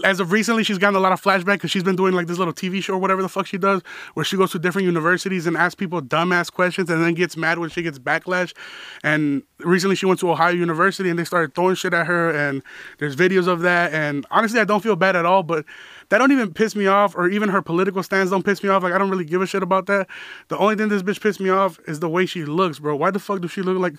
as 0.05 0.21
of 0.21 0.33
recently, 0.33 0.65
she's 0.65 0.79
gotten 0.79 0.97
a 0.97 1.01
lot 1.01 1.13
of 1.13 1.23
flashback 1.23 1.55
because 1.55 1.71
she's 1.71 1.83
been 1.83 1.97
doing 1.97 2.15
like 2.15 2.27
this 2.27 2.39
little 2.39 2.55
TV 2.55 2.83
show 2.83 2.95
or 2.95 2.99
whatever 2.99 3.23
the 3.23 3.29
fuck 3.29 3.47
she 3.47 3.59
does, 3.59 3.83
where 4.15 4.25
she 4.25 4.37
goes 4.37 4.53
to 4.53 4.59
different 4.59 4.87
universities 4.87 5.47
and 5.47 5.57
asks 5.57 5.75
people 5.75 6.01
dumbass 6.01 6.53
questions 6.53 6.91
and 6.91 7.03
then 7.03 7.15
gets 7.15 7.37
mad 7.37 7.59
when 7.59 7.71
she 7.71 7.83
gets 7.83 7.99
backlash. 7.99 8.55
And 9.03 9.43
recently, 9.59 9.97
she 9.97 10.07
went 10.07 10.21
to 10.21 10.31
Ohio 10.31 10.53
University 10.55 11.11
and 11.11 11.19
they 11.19 11.25
started 11.25 11.55
throwing 11.55 11.75
shit 11.75 11.95
at 11.95 12.07
her, 12.07 12.31
and 12.31 12.63
there's 12.99 13.17
videos 13.17 13.47
of 13.47 13.61
that. 13.61 13.93
And 13.93 14.27
honestly, 14.31 14.61
I 14.61 14.65
don't 14.65 14.83
feel 14.83 14.97
bad 14.97 15.17
at 15.17 15.27
all, 15.27 15.43
but 15.43 15.65
that 16.09 16.19
don't 16.19 16.33
even 16.33 16.53
piss 16.53 16.77
me 16.77 16.87
off, 16.87 17.15
or 17.17 17.29
even 17.29 17.49
her 17.49 17.63
political 17.63 18.03
stands 18.03 18.31
don't 18.31 18.45
piss 18.45 18.63
me 18.63 18.69
off. 18.69 18.83
Like 18.83 18.93
I 18.93 18.99
don't 18.99 19.11
really 19.11 19.25
give 19.25 19.43
a 19.43 19.47
shit 19.47 19.63
about 19.63 19.87
that. 19.87 20.09
The 20.49 20.59
only 20.59 20.77
thing 20.77 20.89
this 20.89 21.03
bitch 21.03 21.21
pissed 21.21 21.41
me 21.41 21.51
off 21.51 21.79
is 21.87 22.01
the 22.01 22.09
way 22.09 22.27
she 22.27 22.45
looks, 22.45 22.79
bro. 22.79 22.97
Why 22.97 23.11
the 23.11 23.19
fuck 23.19 23.41
does 23.41 23.51
she 23.51 23.63
look 23.63 23.79
like 23.79 23.95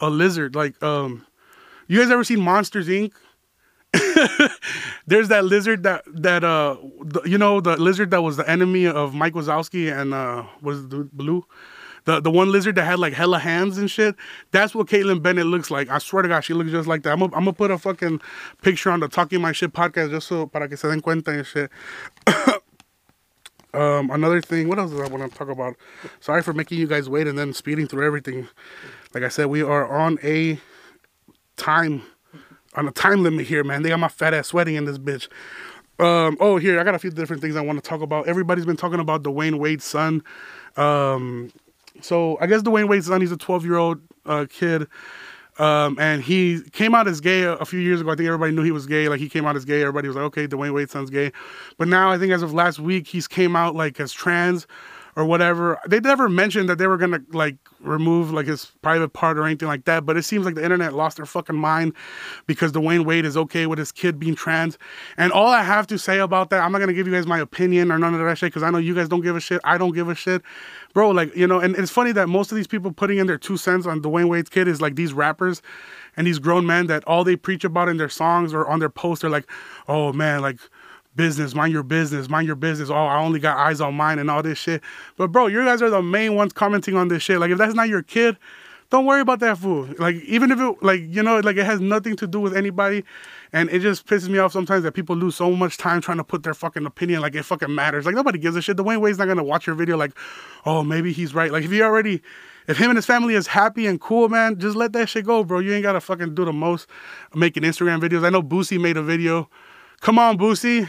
a 0.00 0.10
lizard? 0.10 0.54
Like, 0.54 0.80
um, 0.82 1.26
you 1.86 1.98
guys 2.00 2.10
ever 2.10 2.24
seen 2.24 2.40
Monsters 2.40 2.88
Inc? 2.88 3.12
There's 5.08 5.28
that 5.28 5.46
lizard 5.46 5.84
that 5.84 6.04
that 6.06 6.44
uh 6.44 6.76
the, 7.00 7.22
you 7.24 7.38
know 7.38 7.60
the 7.60 7.78
lizard 7.78 8.10
that 8.10 8.20
was 8.22 8.36
the 8.36 8.48
enemy 8.48 8.86
of 8.86 9.14
Mike 9.14 9.32
Wazowski 9.32 9.90
and 9.90 10.12
uh 10.12 10.44
was 10.60 10.88
the 10.88 11.08
blue. 11.12 11.46
The, 12.04 12.20
the 12.20 12.30
one 12.30 12.52
lizard 12.52 12.74
that 12.76 12.84
had 12.84 12.98
like 12.98 13.14
hella 13.14 13.38
hands 13.38 13.78
and 13.78 13.90
shit. 13.90 14.16
That's 14.50 14.74
what 14.74 14.86
Kaitlin 14.86 15.22
Bennett 15.22 15.46
looks 15.46 15.70
like. 15.70 15.88
I 15.88 15.98
swear 15.98 16.22
to 16.22 16.28
God, 16.28 16.40
she 16.40 16.54
looks 16.54 16.70
just 16.70 16.86
like 16.88 17.02
that. 17.04 17.12
I'm 17.12 17.28
gonna 17.30 17.52
put 17.52 17.70
a 17.70 17.78
fucking 17.78 18.20
picture 18.62 18.90
on 18.90 19.00
the 19.00 19.08
Talking 19.08 19.40
My 19.40 19.52
Shit 19.52 19.72
podcast 19.72 20.10
just 20.10 20.28
so 20.28 20.46
para 20.46 20.68
que 20.68 20.76
se 20.76 20.88
den 20.88 21.00
cuenta 21.00 21.28
and 21.28 21.46
shit. 21.46 21.70
um, 23.74 24.10
another 24.10 24.42
thing, 24.42 24.68
what 24.68 24.78
else 24.78 24.90
do 24.90 25.02
I 25.02 25.08
want 25.08 25.30
to 25.30 25.38
talk 25.38 25.48
about? 25.48 25.74
Sorry 26.20 26.42
for 26.42 26.52
making 26.52 26.78
you 26.78 26.86
guys 26.86 27.08
wait 27.08 27.26
and 27.26 27.38
then 27.38 27.54
speeding 27.54 27.86
through 27.86 28.06
everything. 28.06 28.48
Like 29.14 29.24
I 29.24 29.28
said, 29.28 29.46
we 29.46 29.62
are 29.62 29.86
on 29.88 30.18
a 30.22 30.58
time 31.56 32.02
on 32.78 32.88
a 32.88 32.92
time 32.92 33.22
limit 33.22 33.46
here, 33.46 33.64
man. 33.64 33.82
They 33.82 33.88
got 33.88 34.00
my 34.00 34.08
fat 34.08 34.32
ass 34.32 34.48
sweating 34.48 34.76
in 34.76 34.84
this 34.84 34.98
bitch. 34.98 35.28
Um, 35.98 36.36
oh, 36.38 36.58
here 36.58 36.78
I 36.78 36.84
got 36.84 36.94
a 36.94 36.98
few 36.98 37.10
different 37.10 37.42
things 37.42 37.56
I 37.56 37.60
want 37.60 37.82
to 37.82 37.88
talk 37.88 38.00
about. 38.00 38.28
Everybody's 38.28 38.64
been 38.64 38.76
talking 38.76 39.00
about 39.00 39.24
Dwyane 39.24 39.58
Wade's 39.58 39.84
son. 39.84 40.22
Um, 40.76 41.52
so 42.00 42.38
I 42.40 42.46
guess 42.46 42.62
Dwyane 42.62 42.88
Wade's 42.88 43.06
son, 43.06 43.20
he's 43.20 43.32
a 43.32 43.36
12 43.36 43.64
year 43.64 43.76
old 43.76 44.00
uh, 44.24 44.46
kid. 44.48 44.86
Um, 45.58 45.98
and 45.98 46.22
he 46.22 46.62
came 46.70 46.94
out 46.94 47.08
as 47.08 47.20
gay 47.20 47.42
a, 47.42 47.54
a, 47.54 47.64
few 47.64 47.80
years 47.80 48.00
ago. 48.00 48.12
I 48.12 48.14
think 48.14 48.28
everybody 48.28 48.52
knew 48.52 48.62
he 48.62 48.70
was 48.70 48.86
gay. 48.86 49.08
Like 49.08 49.18
he 49.18 49.28
came 49.28 49.44
out 49.44 49.56
as 49.56 49.64
gay. 49.64 49.80
Everybody 49.80 50.06
was 50.06 50.16
like, 50.16 50.26
okay, 50.26 50.46
Dwyane 50.46 50.72
Wade's 50.72 50.92
son's 50.92 51.10
gay. 51.10 51.32
But 51.78 51.88
now 51.88 52.12
I 52.12 52.18
think 52.18 52.32
as 52.32 52.42
of 52.42 52.54
last 52.54 52.78
week, 52.78 53.08
he's 53.08 53.26
came 53.26 53.56
out 53.56 53.74
like 53.74 53.98
as 53.98 54.12
trans 54.12 54.68
or 55.18 55.24
whatever. 55.24 55.80
They 55.84 55.98
never 55.98 56.28
mentioned 56.28 56.68
that 56.68 56.78
they 56.78 56.86
were 56.86 56.96
gonna 56.96 57.18
like 57.32 57.56
remove 57.80 58.30
like 58.30 58.46
his 58.46 58.66
private 58.82 59.08
part 59.08 59.36
or 59.36 59.44
anything 59.44 59.66
like 59.66 59.84
that. 59.86 60.06
But 60.06 60.16
it 60.16 60.22
seems 60.22 60.46
like 60.46 60.54
the 60.54 60.62
internet 60.62 60.94
lost 60.94 61.16
their 61.16 61.26
fucking 61.26 61.56
mind 61.56 61.92
because 62.46 62.70
Dwyane 62.70 63.04
Wade 63.04 63.24
is 63.24 63.36
okay 63.36 63.66
with 63.66 63.80
his 63.80 63.90
kid 63.90 64.20
being 64.20 64.36
trans. 64.36 64.78
And 65.16 65.32
all 65.32 65.48
I 65.48 65.64
have 65.64 65.88
to 65.88 65.98
say 65.98 66.20
about 66.20 66.50
that, 66.50 66.60
I'm 66.60 66.70
not 66.70 66.78
gonna 66.78 66.92
give 66.92 67.08
you 67.08 67.12
guys 67.12 67.26
my 67.26 67.40
opinion 67.40 67.90
or 67.90 67.98
none 67.98 68.14
of 68.14 68.20
that 68.20 68.38
shit 68.38 68.52
because 68.52 68.62
I 68.62 68.70
know 68.70 68.78
you 68.78 68.94
guys 68.94 69.08
don't 69.08 69.22
give 69.22 69.34
a 69.34 69.40
shit. 69.40 69.60
I 69.64 69.76
don't 69.76 69.92
give 69.92 70.08
a 70.08 70.14
shit, 70.14 70.40
bro. 70.94 71.10
Like 71.10 71.34
you 71.34 71.48
know, 71.48 71.58
and 71.58 71.74
it's 71.74 71.90
funny 71.90 72.12
that 72.12 72.28
most 72.28 72.52
of 72.52 72.56
these 72.56 72.68
people 72.68 72.92
putting 72.92 73.18
in 73.18 73.26
their 73.26 73.38
two 73.38 73.56
cents 73.56 73.86
on 73.86 74.00
Dwyane 74.00 74.28
Wade's 74.28 74.48
kid 74.48 74.68
is 74.68 74.80
like 74.80 74.94
these 74.94 75.12
rappers 75.12 75.62
and 76.16 76.28
these 76.28 76.38
grown 76.38 76.64
men 76.64 76.86
that 76.86 77.02
all 77.08 77.24
they 77.24 77.34
preach 77.34 77.64
about 77.64 77.88
in 77.88 77.96
their 77.96 78.08
songs 78.08 78.54
or 78.54 78.68
on 78.68 78.78
their 78.78 78.88
posts 78.88 79.24
are 79.24 79.30
like, 79.30 79.50
oh 79.88 80.12
man, 80.12 80.42
like 80.42 80.60
business, 81.18 81.52
mind 81.52 81.72
your 81.72 81.82
business, 81.82 82.28
mind 82.30 82.46
your 82.46 82.56
business. 82.56 82.88
Oh, 82.88 82.94
I 82.94 83.18
only 83.18 83.40
got 83.40 83.58
eyes 83.58 83.80
on 83.80 83.94
mine 83.94 84.20
and 84.20 84.30
all 84.30 84.42
this 84.42 84.56
shit. 84.56 84.80
But 85.16 85.32
bro, 85.32 85.48
you 85.48 85.62
guys 85.64 85.82
are 85.82 85.90
the 85.90 86.00
main 86.00 86.36
ones 86.36 86.52
commenting 86.52 86.94
on 86.96 87.08
this 87.08 87.24
shit. 87.24 87.40
Like 87.40 87.50
if 87.50 87.58
that's 87.58 87.74
not 87.74 87.88
your 87.88 88.04
kid, 88.04 88.38
don't 88.90 89.04
worry 89.04 89.20
about 89.20 89.40
that 89.40 89.58
fool. 89.58 89.88
Like 89.98 90.14
even 90.22 90.52
if 90.52 90.60
it 90.60 90.82
like 90.82 91.00
you 91.02 91.22
know 91.22 91.40
like 91.40 91.56
it 91.56 91.66
has 91.66 91.80
nothing 91.80 92.14
to 92.16 92.26
do 92.28 92.38
with 92.38 92.56
anybody, 92.56 93.04
and 93.52 93.68
it 93.68 93.80
just 93.80 94.06
pisses 94.06 94.28
me 94.28 94.38
off 94.38 94.52
sometimes 94.52 94.84
that 94.84 94.92
people 94.92 95.16
lose 95.16 95.34
so 95.34 95.50
much 95.50 95.76
time 95.76 96.00
trying 96.00 96.18
to 96.18 96.24
put 96.24 96.44
their 96.44 96.54
fucking 96.54 96.86
opinion 96.86 97.20
like 97.20 97.34
it 97.34 97.42
fucking 97.42 97.74
matters. 97.74 98.06
Like 98.06 98.14
nobody 98.14 98.38
gives 98.38 98.56
a 98.56 98.62
shit. 98.62 98.76
Dwyane 98.76 99.00
Wade's 99.00 99.18
not 99.18 99.26
gonna 99.26 99.44
watch 99.44 99.66
your 99.66 99.74
video 99.76 99.96
like, 99.96 100.12
oh 100.64 100.84
maybe 100.84 101.12
he's 101.12 101.34
right. 101.34 101.52
Like 101.52 101.64
if 101.64 101.70
he 101.70 101.82
already. 101.82 102.22
If 102.68 102.76
him 102.76 102.90
and 102.90 102.98
his 102.98 103.06
family 103.06 103.32
is 103.32 103.46
happy 103.46 103.86
and 103.86 103.98
cool, 103.98 104.28
man, 104.28 104.58
just 104.58 104.76
let 104.76 104.92
that 104.92 105.08
shit 105.08 105.24
go, 105.24 105.42
bro. 105.42 105.58
You 105.58 105.72
ain't 105.72 105.82
gotta 105.82 106.02
fucking 106.02 106.34
do 106.34 106.44
the 106.44 106.52
most 106.52 106.86
making 107.34 107.62
Instagram 107.62 107.98
videos. 107.98 108.26
I 108.26 108.28
know 108.28 108.42
Boosie 108.42 108.78
made 108.78 108.98
a 108.98 109.02
video. 109.02 109.48
Come 110.02 110.18
on, 110.18 110.36
Boosie. 110.36 110.86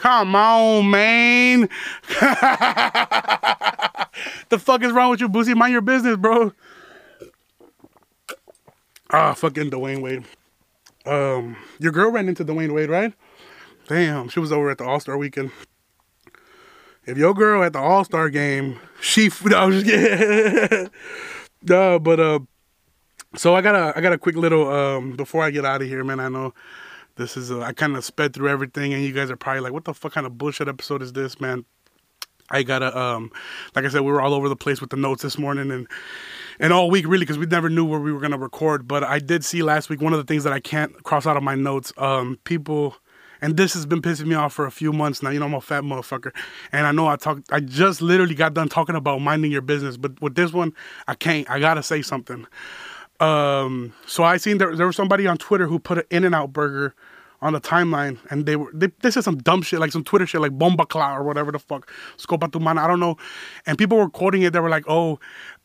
Come 0.00 0.34
on, 0.34 0.90
man. 0.90 1.68
the 4.48 4.58
fuck 4.58 4.82
is 4.82 4.92
wrong 4.92 5.10
with 5.10 5.20
you, 5.20 5.28
Boosie? 5.28 5.54
Mind 5.54 5.72
your 5.72 5.82
business, 5.82 6.16
bro. 6.16 6.52
Ah, 9.10 9.34
fucking 9.34 9.70
Dwyane 9.70 10.00
Wade. 10.00 10.24
Um, 11.04 11.54
your 11.78 11.92
girl 11.92 12.10
ran 12.10 12.30
into 12.30 12.46
Dwyane 12.46 12.72
Wade, 12.72 12.88
right? 12.88 13.12
Damn, 13.88 14.30
she 14.30 14.40
was 14.40 14.52
over 14.52 14.70
at 14.70 14.78
the 14.78 14.84
All 14.84 15.00
Star 15.00 15.18
weekend. 15.18 15.50
If 17.04 17.18
your 17.18 17.34
girl 17.34 17.62
at 17.62 17.74
the 17.74 17.80
All 17.80 18.02
Star 18.04 18.30
game, 18.30 18.80
she 19.02 19.28
no, 19.44 19.70
just 19.70 19.84
kidding. 19.84 20.88
no, 21.64 21.98
but 21.98 22.20
uh, 22.20 22.38
so 23.36 23.54
I 23.54 23.60
got 23.60 23.74
a 23.74 23.92
I 23.94 24.00
got 24.00 24.14
a 24.14 24.18
quick 24.18 24.36
little 24.36 24.66
um 24.66 25.14
before 25.14 25.44
I 25.44 25.50
get 25.50 25.66
out 25.66 25.82
of 25.82 25.88
here, 25.88 26.02
man. 26.04 26.20
I 26.20 26.30
know 26.30 26.54
this 27.16 27.36
is 27.36 27.50
a, 27.50 27.60
I 27.60 27.72
kind 27.72 27.96
of 27.96 28.04
sped 28.04 28.34
through 28.34 28.48
everything, 28.48 28.92
and 28.92 29.02
you 29.02 29.12
guys 29.12 29.30
are 29.30 29.36
probably 29.36 29.60
like, 29.60 29.72
"What 29.72 29.84
the 29.84 29.94
fuck 29.94 30.12
kind 30.12 30.26
of 30.26 30.38
bullshit 30.38 30.68
episode 30.68 31.02
is 31.02 31.12
this, 31.12 31.40
man?" 31.40 31.64
I 32.50 32.62
gotta, 32.62 32.96
um, 32.98 33.30
like 33.76 33.84
I 33.84 33.88
said, 33.88 34.00
we 34.00 34.10
were 34.10 34.20
all 34.20 34.34
over 34.34 34.48
the 34.48 34.56
place 34.56 34.80
with 34.80 34.90
the 34.90 34.96
notes 34.96 35.22
this 35.22 35.38
morning, 35.38 35.70
and 35.70 35.86
and 36.58 36.72
all 36.72 36.90
week 36.90 37.06
really 37.06 37.24
because 37.24 37.38
we 37.38 37.46
never 37.46 37.70
knew 37.70 37.84
where 37.84 38.00
we 38.00 38.12
were 38.12 38.20
gonna 38.20 38.38
record. 38.38 38.88
But 38.88 39.04
I 39.04 39.18
did 39.18 39.44
see 39.44 39.62
last 39.62 39.88
week 39.88 40.00
one 40.00 40.12
of 40.12 40.18
the 40.18 40.24
things 40.24 40.44
that 40.44 40.52
I 40.52 40.60
can't 40.60 41.02
cross 41.04 41.26
out 41.26 41.36
of 41.36 41.42
my 41.42 41.54
notes. 41.54 41.92
Um, 41.96 42.38
people, 42.44 42.96
and 43.40 43.56
this 43.56 43.74
has 43.74 43.86
been 43.86 44.02
pissing 44.02 44.26
me 44.26 44.34
off 44.34 44.52
for 44.52 44.66
a 44.66 44.72
few 44.72 44.92
months 44.92 45.22
now. 45.22 45.30
You 45.30 45.38
know, 45.38 45.46
I'm 45.46 45.54
a 45.54 45.60
fat 45.60 45.84
motherfucker, 45.84 46.34
and 46.72 46.86
I 46.86 46.92
know 46.92 47.06
I 47.06 47.16
talk. 47.16 47.38
I 47.50 47.60
just 47.60 48.02
literally 48.02 48.34
got 48.34 48.54
done 48.54 48.68
talking 48.68 48.96
about 48.96 49.20
minding 49.20 49.52
your 49.52 49.62
business, 49.62 49.96
but 49.96 50.20
with 50.20 50.34
this 50.34 50.52
one, 50.52 50.72
I 51.06 51.14
can't. 51.14 51.48
I 51.48 51.60
gotta 51.60 51.82
say 51.82 52.02
something. 52.02 52.46
Um, 53.20 53.92
so 54.06 54.24
I 54.24 54.38
seen 54.38 54.58
there 54.58 54.74
there 54.74 54.86
was 54.86 54.96
somebody 54.96 55.26
on 55.26 55.36
Twitter 55.36 55.66
who 55.66 55.78
put 55.78 55.98
an 55.98 56.04
In 56.10 56.24
and 56.24 56.34
Out 56.34 56.52
burger 56.52 56.94
on 57.42 57.52
the 57.52 57.60
timeline, 57.60 58.18
and 58.30 58.46
they 58.46 58.56
were 58.56 58.70
they, 58.72 58.88
they 59.00 59.10
said 59.10 59.24
some 59.24 59.38
dumb 59.38 59.62
shit 59.62 59.80
like 59.80 59.92
some 59.92 60.04
Twitter 60.04 60.26
shit 60.26 60.40
like 60.40 60.58
bomba 60.58 60.86
cloud 60.86 61.18
or 61.18 61.22
whatever 61.22 61.52
the 61.52 61.58
fuck 61.58 61.90
scopa 62.16 62.50
tu 62.50 62.58
mano. 62.58 62.80
I 62.80 62.86
don't 62.86 63.00
know, 63.00 63.16
and 63.66 63.78
people 63.78 63.98
were 63.98 64.10
quoting 64.10 64.42
it. 64.42 64.52
They 64.52 64.60
were 64.60 64.68
like, 64.68 64.84
"Oh, 64.88 65.18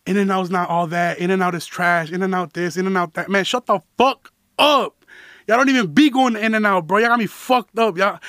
In 0.06 0.18
and 0.18 0.32
Out's 0.32 0.50
not 0.50 0.70
all 0.70 0.88
that. 0.88 1.18
In 1.20 1.32
and 1.32 1.42
Out 1.42 1.56
is 1.56 1.66
trash. 1.66 2.12
In 2.12 2.22
and 2.22 2.36
Out 2.36 2.54
this. 2.54 2.78
In 2.78 2.88
and 2.88 2.98
Out 2.98 3.14
that." 3.14 3.30
Man, 3.30 3.44
shut 3.44 3.66
the 3.66 3.80
fuck 3.98 4.32
up. 4.60 5.06
Y'all 5.48 5.58
don't 5.58 5.70
even 5.70 5.94
be 5.94 6.10
going 6.10 6.36
In 6.36 6.56
and 6.56 6.66
Out, 6.66 6.88
bro. 6.88 7.00
Y'all 7.00 7.10
got 7.10 7.20
me 7.20 7.28
fucked 7.28 7.78
up. 7.78 7.98
Y'all, 7.98 8.20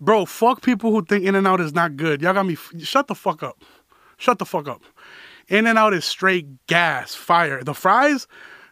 bro. 0.00 0.24
Fuck 0.24 0.62
people 0.62 0.90
who 0.90 1.04
think 1.04 1.24
In 1.24 1.34
and 1.34 1.46
Out 1.46 1.60
is 1.60 1.74
not 1.74 1.96
good. 1.96 2.22
Y'all 2.22 2.34
got 2.34 2.46
me. 2.46 2.56
Shut 2.78 3.06
the 3.08 3.14
fuck 3.14 3.42
up. 3.42 3.62
Shut 4.16 4.38
the 4.38 4.46
fuck 4.46 4.68
up. 4.68 4.82
In 5.48 5.66
and 5.66 5.78
Out 5.78 5.92
is 5.92 6.04
straight 6.04 6.46
gas, 6.66 7.14
fire. 7.14 7.62
The 7.62 7.74
fries, 7.74 8.26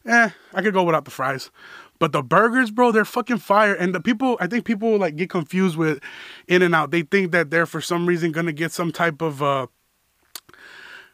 eh, 0.06 0.30
I 0.54 0.62
could 0.62 0.74
go 0.74 0.82
without 0.82 1.04
the 1.04 1.10
fries. 1.10 1.50
But 1.98 2.12
the 2.12 2.22
burgers, 2.22 2.70
bro, 2.70 2.92
they're 2.92 3.04
fucking 3.04 3.38
fire. 3.38 3.74
And 3.74 3.94
the 3.94 4.00
people, 4.00 4.38
I 4.40 4.46
think 4.46 4.64
people 4.64 4.96
like 4.96 5.16
get 5.16 5.28
confused 5.28 5.76
with 5.76 6.02
In 6.48 6.62
and 6.62 6.74
Out. 6.74 6.90
They 6.90 7.02
think 7.02 7.30
that 7.32 7.50
they're 7.50 7.66
for 7.66 7.80
some 7.80 8.06
reason 8.06 8.32
gonna 8.32 8.52
get 8.52 8.72
some 8.72 8.90
type 8.90 9.20
of 9.20 9.42
uh 9.42 9.66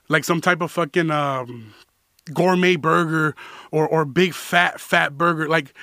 like 0.08 0.24
some 0.24 0.40
type 0.40 0.60
of 0.60 0.70
fucking 0.70 1.10
um 1.10 1.74
gourmet 2.32 2.76
burger 2.76 3.34
or 3.72 3.88
or 3.88 4.04
big 4.04 4.32
fat 4.32 4.80
fat 4.80 5.18
burger. 5.18 5.48
Like 5.48 5.74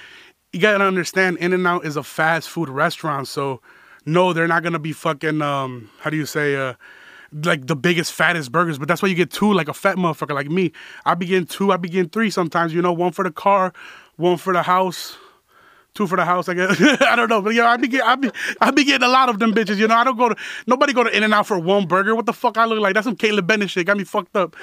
you 0.54 0.62
gotta 0.62 0.86
understand, 0.86 1.38
In 1.38 1.52
and 1.52 1.68
Out 1.68 1.86
is 1.86 1.98
a 1.98 2.04
fast 2.04 2.50
food 2.50 2.70
restaurant, 2.70 3.28
so 3.28 3.62
no, 4.06 4.32
they're 4.32 4.48
not 4.48 4.64
gonna 4.64 4.80
be 4.80 4.94
fucking 4.94 5.42
um 5.42 5.90
how 6.00 6.10
do 6.10 6.16
you 6.18 6.26
say 6.26 6.56
uh 6.56 6.76
like 7.44 7.68
the 7.68 7.76
biggest 7.76 8.14
fattest 8.14 8.52
burgers, 8.52 8.78
but 8.78 8.88
that's 8.88 9.02
why 9.02 9.10
you 9.10 9.16
get 9.16 9.32
two 9.32 9.54
like 9.54 9.68
a 9.68 9.74
fat 9.74 9.98
motherfucker 9.98 10.34
like 10.34 10.50
me. 10.50 10.72
I 11.06 11.16
begin 11.16 11.46
two, 11.46 11.72
I 11.72 11.78
begin 11.78 12.10
three 12.10 12.30
sometimes, 12.30 12.74
you 12.74 12.82
know, 12.82 12.94
one 12.94 13.12
for 13.12 13.24
the 13.24 13.32
car, 13.32 13.74
one 14.18 14.38
for 14.38 14.54
the 14.54 14.64
house, 14.64 15.18
two 15.94 16.08
for 16.08 16.16
the 16.16 16.26
house. 16.26 16.50
I 16.50 16.54
guess 16.54 16.82
I 17.02 17.16
don't 17.16 17.30
know, 17.30 17.42
but 17.42 17.54
yo, 17.54 17.66
I 17.66 17.78
be 17.78 18.02
I 18.02 18.16
be 18.16 18.30
I 18.60 18.72
be 18.72 18.84
getting 18.84 19.08
a 19.08 19.12
lot 19.12 19.30
of 19.30 19.40
them 19.40 19.54
bitches. 19.54 19.78
You 19.78 19.88
know, 19.88 19.96
I 19.96 20.04
don't 20.04 20.18
go 20.18 20.30
to 20.30 20.36
nobody 20.68 20.94
go 20.94 21.04
to 21.04 21.16
In 21.16 21.24
and 21.24 21.34
Out 21.34 21.48
for 21.48 21.60
one 21.60 21.88
burger. 21.88 22.16
What 22.16 22.26
the 22.26 22.34
fuck 22.34 22.58
I 22.58 22.66
look 22.66 22.80
like? 22.80 22.94
That's 22.94 23.06
some 23.06 23.16
Caleb 23.16 23.48
Bennett 23.48 23.70
shit. 23.70 23.86
Got 23.86 23.98
me 23.98 24.04
fucked 24.04 24.36
up. 24.36 24.56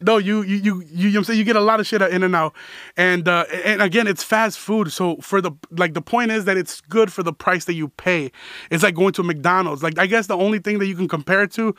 No, 0.00 0.18
you 0.18 0.42
you 0.42 0.56
you 0.56 0.82
you, 0.82 1.08
you 1.08 1.12
know 1.12 1.18
I'm 1.20 1.24
saying 1.24 1.38
you 1.38 1.44
get 1.44 1.56
a 1.56 1.60
lot 1.60 1.80
of 1.80 1.86
shit 1.86 2.02
at 2.02 2.10
In 2.10 2.22
and 2.22 2.34
Out, 2.34 2.54
and 2.96 3.26
uh, 3.28 3.44
and 3.64 3.82
again 3.82 4.06
it's 4.06 4.22
fast 4.22 4.58
food. 4.58 4.92
So 4.92 5.16
for 5.16 5.40
the 5.40 5.52
like 5.70 5.94
the 5.94 6.02
point 6.02 6.30
is 6.30 6.44
that 6.44 6.56
it's 6.56 6.80
good 6.82 7.12
for 7.12 7.22
the 7.22 7.32
price 7.32 7.64
that 7.66 7.74
you 7.74 7.88
pay. 7.88 8.30
It's 8.70 8.82
like 8.82 8.94
going 8.94 9.12
to 9.14 9.22
McDonald's. 9.22 9.82
Like 9.82 9.98
I 9.98 10.06
guess 10.06 10.26
the 10.26 10.36
only 10.36 10.58
thing 10.58 10.78
that 10.78 10.86
you 10.86 10.94
can 10.96 11.08
compare 11.08 11.42
it 11.42 11.52
to, 11.52 11.74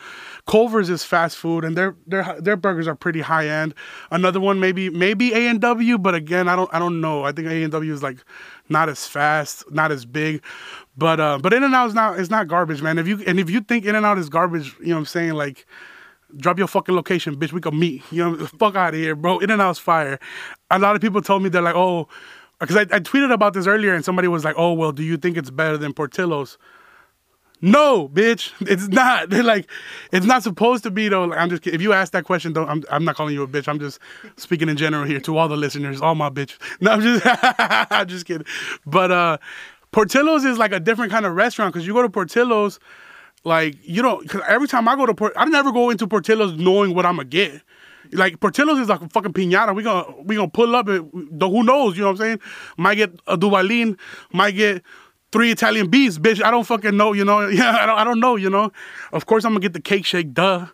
Culver's 0.47 0.89
is 0.89 1.03
fast 1.03 1.37
food, 1.37 1.63
and 1.63 1.77
their 1.77 1.95
their 2.05 2.35
their 2.39 2.57
burgers 2.57 2.87
are 2.87 2.95
pretty 2.95 3.21
high 3.21 3.47
end. 3.47 3.73
Another 4.11 4.39
one 4.39 4.59
maybe 4.59 4.89
maybe 4.89 5.33
A 5.33 5.47
and 5.47 5.61
W, 5.61 5.97
but 5.97 6.15
again 6.15 6.47
I 6.47 6.55
don't 6.55 6.73
I 6.73 6.79
don't 6.79 7.01
know. 7.01 7.23
I 7.23 7.31
think 7.31 7.47
A 7.47 7.63
and 7.63 7.71
W 7.71 7.93
is 7.93 8.03
like 8.03 8.23
not 8.69 8.89
as 8.89 9.07
fast, 9.07 9.69
not 9.71 9.91
as 9.91 10.05
big. 10.05 10.41
But 10.97 11.19
uh, 11.19 11.39
but 11.39 11.53
In 11.53 11.63
and 11.63 11.75
Out 11.75 11.87
is 11.89 11.93
not 11.93 12.19
it's 12.19 12.29
not 12.29 12.47
garbage, 12.47 12.81
man. 12.81 12.97
If 12.97 13.07
you 13.07 13.23
and 13.27 13.39
if 13.39 13.49
you 13.49 13.61
think 13.61 13.85
In 13.85 13.95
and 13.95 14.05
Out 14.05 14.17
is 14.17 14.29
garbage, 14.29 14.75
you 14.79 14.87
know 14.87 14.95
what 14.95 14.99
I'm 14.99 15.05
saying? 15.05 15.33
Like, 15.33 15.65
drop 16.35 16.57
your 16.57 16.67
fucking 16.67 16.95
location, 16.95 17.35
bitch. 17.35 17.51
We 17.51 17.61
can 17.61 17.77
meet. 17.77 18.03
You 18.11 18.23
know, 18.23 18.45
fuck 18.59 18.75
out 18.75 18.93
of 18.93 18.99
here, 18.99 19.15
bro. 19.15 19.39
In 19.39 19.51
and 19.51 19.61
Out's 19.61 19.79
fire. 19.79 20.19
A 20.71 20.79
lot 20.79 20.95
of 20.95 21.01
people 21.01 21.21
told 21.21 21.43
me 21.43 21.49
they're 21.49 21.61
like, 21.61 21.75
oh, 21.75 22.07
because 22.59 22.75
I, 22.75 22.81
I 22.81 22.99
tweeted 22.99 23.31
about 23.31 23.53
this 23.53 23.67
earlier, 23.67 23.93
and 23.93 24.03
somebody 24.03 24.27
was 24.27 24.43
like, 24.43 24.55
oh, 24.57 24.73
well, 24.73 24.91
do 24.91 25.03
you 25.03 25.17
think 25.17 25.37
it's 25.37 25.51
better 25.51 25.77
than 25.77 25.93
Portillo's? 25.93 26.57
No, 27.61 28.07
bitch, 28.07 28.51
it's 28.61 28.87
not. 28.87 29.29
They're 29.29 29.43
like, 29.55 29.69
it's 30.11 30.25
not 30.25 30.43
supposed 30.43 30.83
to 30.83 30.91
be 30.91 31.09
though. 31.09 31.25
Like, 31.25 31.39
I'm 31.39 31.49
just. 31.49 31.65
If 31.65 31.81
you 31.81 31.93
ask 31.93 32.11
that 32.13 32.23
question, 32.23 32.53
don't. 32.53 32.69
I'm, 32.69 32.83
I'm 32.91 33.03
not 33.05 33.15
calling 33.15 33.33
you 33.33 33.43
a 33.43 33.47
bitch. 33.47 33.67
I'm 33.67 33.79
just 33.79 33.99
speaking 34.35 34.69
in 34.69 34.77
general 34.77 35.05
here 35.05 35.19
to 35.21 35.37
all 35.37 35.47
the 35.47 35.57
listeners, 35.57 36.01
all 36.01 36.15
my 36.15 36.29
bitch. 36.29 36.57
No, 36.81 36.91
I'm 36.91 37.01
just, 37.01 37.23
I'm 37.95 38.07
just 38.07 38.25
kidding. 38.25 38.45
But 38.85 39.11
uh, 39.11 39.37
Portillo's 39.91 40.45
is 40.45 40.57
like 40.57 40.71
a 40.71 40.79
different 40.79 41.11
kind 41.11 41.25
of 41.25 41.33
restaurant 41.33 41.73
because 41.73 41.87
you 41.87 41.93
go 41.93 42.03
to 42.03 42.09
Portillo's, 42.09 42.79
like 43.43 43.75
you 43.81 44.01
don't. 44.01 44.27
Cause 44.29 44.41
every 44.47 44.67
time 44.67 44.87
I 44.87 44.95
go 44.95 45.05
to 45.05 45.13
Port, 45.15 45.33
I 45.35 45.45
never 45.45 45.71
go 45.71 45.89
into 45.89 46.05
Portillo's 46.07 46.53
knowing 46.53 46.93
what 46.93 47.05
I'm 47.05 47.15
gonna 47.15 47.27
get. 47.27 47.61
Like 48.11 48.39
Portillo's 48.39 48.79
is 48.79 48.89
like 48.89 49.01
a 49.01 49.09
fucking 49.09 49.33
pinata. 49.33 49.75
We 49.75 49.83
gonna 49.83 50.05
we 50.21 50.35
gonna 50.35 50.49
pull 50.49 50.75
up 50.75 50.87
and 50.87 51.09
who 51.41 51.63
knows? 51.63 51.97
You 51.97 52.03
know 52.03 52.11
what 52.11 52.11
I'm 52.11 52.17
saying? 52.17 52.39
Might 52.77 52.95
get 52.95 53.19
a 53.25 53.37
Duvalin, 53.37 53.97
might 54.31 54.51
get 54.51 54.83
three 55.31 55.51
Italian 55.51 55.89
beefs, 55.89 56.17
bitch. 56.17 56.43
I 56.43 56.51
don't 56.51 56.63
fucking 56.63 56.95
know, 56.95 57.13
you 57.13 57.25
know. 57.25 57.47
Yeah, 57.57 57.77
I 57.81 57.85
don't, 57.85 57.97
I 57.99 58.03
don't 58.03 58.19
know, 58.19 58.35
you 58.35 58.49
know. 58.49 58.71
Of 59.11 59.25
course, 59.25 59.45
I'm 59.45 59.51
gonna 59.51 59.61
get 59.61 59.73
the 59.73 59.81
cake 59.81 60.05
shake. 60.05 60.33
Duh, 60.33 60.67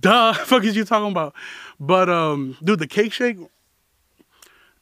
duh. 0.00 0.32
Fuck 0.44 0.64
is 0.64 0.76
you 0.76 0.84
talking 0.84 1.10
about? 1.10 1.34
But 1.80 2.08
um, 2.08 2.56
dude, 2.62 2.78
the 2.78 2.86
cake 2.86 3.12
shake, 3.12 3.38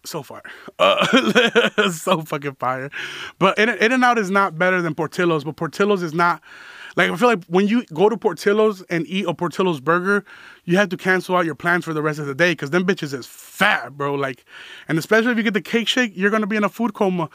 so 0.04 0.22
far, 0.22 0.42
uh, 0.78 1.90
so 1.90 2.22
fucking 2.22 2.56
fire. 2.56 2.90
But 3.38 3.58
In, 3.58 3.68
In 3.68 3.92
and 3.92 4.04
Out 4.04 4.18
is 4.18 4.30
not 4.30 4.58
better 4.58 4.82
than 4.82 4.94
Portillo's, 4.94 5.44
but 5.44 5.56
Portillo's 5.56 6.02
is 6.02 6.14
not. 6.14 6.42
Like 6.94 7.10
I 7.10 7.16
feel 7.16 7.28
like 7.28 7.44
when 7.46 7.68
you 7.68 7.84
go 7.86 8.10
to 8.10 8.18
Portillo's 8.18 8.82
and 8.82 9.06
eat 9.06 9.24
a 9.26 9.32
Portillo's 9.32 9.80
burger, 9.80 10.26
you 10.64 10.76
have 10.76 10.90
to 10.90 10.98
cancel 10.98 11.34
out 11.36 11.46
your 11.46 11.54
plans 11.54 11.86
for 11.86 11.94
the 11.94 12.02
rest 12.02 12.18
of 12.18 12.26
the 12.26 12.34
day 12.34 12.52
because 12.52 12.68
them 12.68 12.84
bitches 12.84 13.14
is 13.14 13.26
fat, 13.26 13.96
bro. 13.96 14.14
Like, 14.14 14.44
and 14.88 14.98
especially 14.98 15.32
if 15.32 15.38
you 15.38 15.42
get 15.42 15.54
the 15.54 15.62
cake 15.62 15.88
shake, 15.88 16.12
you're 16.14 16.30
gonna 16.30 16.46
be 16.46 16.56
in 16.56 16.64
a 16.64 16.68
food 16.68 16.92
coma 16.92 17.30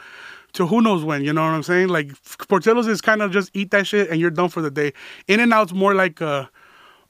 to 0.52 0.66
who 0.66 0.80
knows 0.80 1.04
when. 1.04 1.24
You 1.24 1.32
know 1.32 1.42
what 1.42 1.50
I'm 1.50 1.62
saying? 1.62 1.88
Like 1.88 2.12
Portillo's 2.48 2.86
is 2.86 3.00
kind 3.00 3.22
of 3.22 3.30
just 3.30 3.50
eat 3.54 3.70
that 3.70 3.86
shit 3.86 4.10
and 4.10 4.20
you're 4.20 4.30
done 4.30 4.48
for 4.48 4.62
the 4.62 4.70
day. 4.70 4.92
In 5.26 5.40
and 5.40 5.52
Out's 5.52 5.72
more 5.72 5.94
like 5.94 6.20
uh 6.22 6.46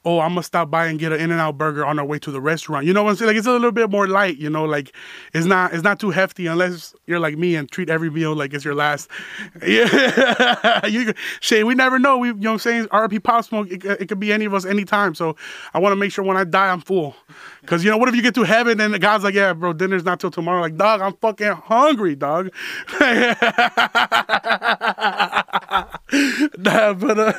oh, 0.09 0.21
I'm 0.21 0.31
gonna 0.31 0.43
stop 0.43 0.71
by 0.71 0.87
and 0.87 0.99
get 0.99 1.13
an 1.13 1.21
In 1.21 1.31
and 1.31 1.39
Out 1.39 1.59
burger 1.59 1.85
on 1.85 1.99
our 1.99 2.05
way 2.05 2.19
to 2.21 2.31
the 2.31 2.41
restaurant. 2.41 2.87
You 2.87 2.95
know 2.95 3.03
what 3.03 3.11
I'm 3.11 3.17
saying? 3.17 3.27
Like 3.27 3.37
it's 3.37 3.47
a 3.47 3.53
little 3.53 3.73
bit 3.73 3.91
more 3.91 4.09
light, 4.09 4.39
you 4.39 4.49
know, 4.49 4.65
like 4.65 4.95
it's 5.35 5.45
not 5.45 5.75
it's 5.75 5.83
not 5.83 6.01
too 6.01 6.11
hefty 6.11 6.47
unless 6.47 6.95
you're 7.07 7.21
like 7.21 7.37
me 7.37 7.57
and 7.57 7.71
treat 7.71 7.91
every 7.91 8.09
meal 8.09 8.35
like 8.35 8.55
it's 8.55 8.65
your 8.65 8.75
last. 8.75 9.11
Yeah, 9.67 10.87
you 10.87 11.13
Shay, 11.41 11.63
we 11.65 11.75
never 11.75 11.99
know. 11.99 12.17
We 12.17 12.29
you 12.29 12.35
know 12.35 12.51
what 12.51 12.55
I'm 12.55 12.59
saying? 12.61 12.87
RP 12.87 13.23
Pop 13.23 13.45
Smoke, 13.45 13.71
it, 13.71 13.85
it 13.85 14.09
could 14.09 14.21
be 14.21 14.33
any 14.33 14.47
of 14.47 14.55
us 14.55 14.65
anytime. 14.65 15.15
So 15.15 15.37
I 15.75 15.79
want 15.79 15.93
to 15.93 15.97
make 15.97 16.11
sure 16.13 16.25
when 16.25 16.37
I 16.37 16.45
die 16.45 16.71
I'm 16.71 16.81
full. 16.81 17.15
Cause 17.67 17.85
you 17.85 17.91
know, 17.91 17.99
what 17.99 18.09
if 18.09 18.17
you 18.17 18.23
get 18.23 18.35
to 18.37 18.45
heaven 18.45 18.81
and 18.81 18.99
God's 18.99 19.25
like, 19.25 19.35
yeah, 19.35 19.53
bro, 19.53 19.75
dinner's 19.75 20.05
not 20.05 20.21
till 20.21 20.31
tomorrow. 20.31 20.63
Like, 20.63 20.77
dog, 20.77 21.03
I'm 21.03 21.13
fucking 21.15 21.53
hungry, 21.53 22.15
dog. 22.15 22.51
nah, 26.59 26.95
but 26.95 27.19
uh, 27.19 27.33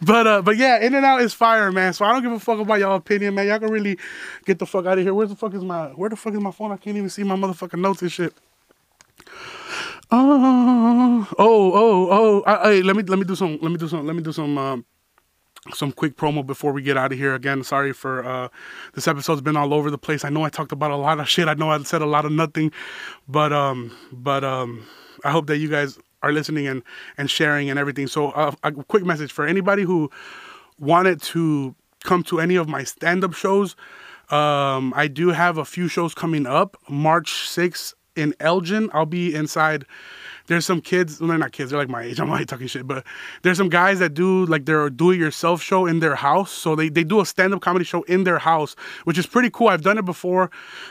but 0.00 0.26
uh, 0.26 0.42
but 0.42 0.56
yeah, 0.56 0.78
In 0.80 0.94
and 0.94 1.04
Out 1.04 1.20
is 1.20 1.34
fire, 1.34 1.70
man. 1.70 1.92
So 1.92 2.04
I 2.04 2.12
don't 2.12 2.22
give 2.22 2.32
a 2.32 2.40
fuck 2.40 2.58
about 2.58 2.80
y'all 2.80 2.96
opinion, 2.96 3.34
man. 3.34 3.46
Y'all 3.46 3.58
can 3.58 3.70
really 3.70 3.98
get 4.46 4.58
the 4.58 4.66
fuck 4.66 4.86
out 4.86 4.98
of 4.98 5.04
here. 5.04 5.12
Where 5.12 5.26
the 5.26 5.36
fuck 5.36 5.52
is 5.54 5.62
my 5.62 5.88
where 5.88 6.08
the 6.08 6.16
fuck 6.16 6.32
is 6.32 6.40
my 6.40 6.50
phone? 6.50 6.72
I 6.72 6.76
can't 6.78 6.96
even 6.96 7.10
see 7.10 7.22
my 7.22 7.36
motherfucking 7.36 7.78
notes 7.78 8.00
and 8.00 8.10
shit. 8.10 8.32
Oh, 10.10 11.28
oh, 11.38 11.72
oh, 11.74 12.08
oh! 12.10 12.42
I, 12.46 12.70
hey, 12.70 12.82
let 12.82 12.96
me 12.96 13.02
let 13.02 13.18
me 13.18 13.24
do 13.24 13.34
some. 13.34 13.58
Let 13.60 13.70
me 13.70 13.76
do 13.76 13.88
some. 13.88 14.06
Let 14.06 14.16
me 14.16 14.22
do 14.22 14.32
some. 14.32 14.56
Um, 14.56 14.84
some 15.72 15.92
quick 15.92 16.16
promo 16.16 16.44
before 16.44 16.72
we 16.72 16.82
get 16.82 16.98
out 16.98 17.10
of 17.10 17.18
here. 17.18 17.34
Again, 17.34 17.64
sorry 17.64 17.94
for 17.94 18.22
uh, 18.22 18.48
this 18.94 19.08
episode's 19.08 19.40
been 19.40 19.56
all 19.56 19.72
over 19.72 19.90
the 19.90 19.96
place. 19.96 20.22
I 20.22 20.28
know 20.28 20.42
I 20.42 20.50
talked 20.50 20.72
about 20.72 20.90
a 20.90 20.96
lot 20.96 21.20
of 21.20 21.28
shit. 21.28 21.48
I 21.48 21.54
know 21.54 21.70
I 21.70 21.82
said 21.84 22.02
a 22.02 22.06
lot 22.06 22.26
of 22.26 22.32
nothing, 22.32 22.70
but 23.28 23.52
um, 23.52 23.90
but 24.12 24.44
um, 24.44 24.84
I 25.24 25.30
hope 25.30 25.46
that 25.46 25.56
you 25.58 25.68
guys 25.70 25.98
are 26.24 26.32
listening 26.32 26.66
and 26.66 26.82
and 27.18 27.30
sharing 27.30 27.70
and 27.70 27.78
everything. 27.78 28.06
So 28.06 28.30
uh, 28.30 28.54
a 28.62 28.72
quick 28.72 29.04
message 29.04 29.30
for 29.30 29.46
anybody 29.46 29.82
who 29.82 30.10
wanted 30.78 31.22
to 31.22 31.74
come 32.02 32.22
to 32.24 32.40
any 32.40 32.56
of 32.56 32.68
my 32.68 32.84
stand-up 32.84 33.34
shows. 33.34 33.76
Um, 34.30 34.92
I 34.96 35.06
do 35.08 35.28
have 35.28 35.58
a 35.58 35.64
few 35.64 35.88
shows 35.88 36.14
coming 36.14 36.46
up. 36.46 36.76
March 36.88 37.30
6th 37.48 37.94
in 38.16 38.34
Elgin, 38.40 38.90
I'll 38.92 39.06
be 39.06 39.34
inside 39.34 39.84
there's 40.46 40.66
some 40.66 40.80
kids, 40.80 41.20
well, 41.20 41.28
they're 41.28 41.38
not 41.38 41.52
kids, 41.52 41.70
they're 41.70 41.78
like 41.78 41.88
my 41.88 42.02
age. 42.02 42.20
I'm 42.24 42.30
like 42.30 42.46
talking 42.46 42.66
shit, 42.66 42.86
but 42.86 43.04
there's 43.42 43.56
some 43.56 43.68
guys 43.68 43.98
that 43.98 44.14
do 44.14 44.46
like 44.46 44.66
their 44.66 44.90
do 44.90 45.10
it 45.10 45.18
yourself 45.18 45.62
show 45.62 45.86
in 45.86 46.00
their 46.00 46.14
house. 46.14 46.50
So 46.52 46.76
they, 46.76 46.88
they 46.88 47.04
do 47.04 47.20
a 47.20 47.26
stand 47.26 47.54
up 47.54 47.60
comedy 47.60 47.84
show 47.84 48.02
in 48.02 48.24
their 48.24 48.38
house, 48.38 48.76
which 49.04 49.18
is 49.18 49.26
pretty 49.26 49.50
cool. 49.50 49.68
I've 49.68 49.82
done 49.82 49.98
it 49.98 50.04
before 50.04 50.50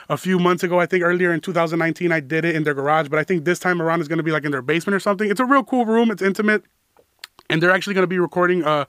a 0.10 0.18
few 0.18 0.40
months 0.40 0.64
ago. 0.64 0.80
I 0.80 0.86
think 0.86 1.04
earlier 1.04 1.34
in 1.34 1.40
2019, 1.40 2.12
I 2.12 2.20
did 2.20 2.46
it 2.46 2.56
in 2.56 2.64
their 2.64 2.74
garage, 2.74 3.10
but 3.10 3.20
I 3.20 3.24
think 3.24 3.46
this 3.46 3.60
time 3.60 3.82
around 3.82 4.02
is 4.02 4.08
going 4.08 4.18
to 4.18 4.24
be 4.24 4.32
like 4.32 4.46
in 4.46 4.52
their 4.52 4.62
basement 4.62 4.96
or 4.96 5.00
something. 5.00 5.30
It's 5.30 5.40
a 5.40 5.46
real 5.46 5.64
cool 5.64 5.86
room, 5.86 6.12
it's 6.12 6.22
intimate, 6.22 6.64
and 7.50 7.62
they're 7.62 7.72
actually 7.72 7.94
going 7.94 8.04
to 8.04 8.08
be 8.08 8.20
recording 8.20 8.64
a, 8.64 8.88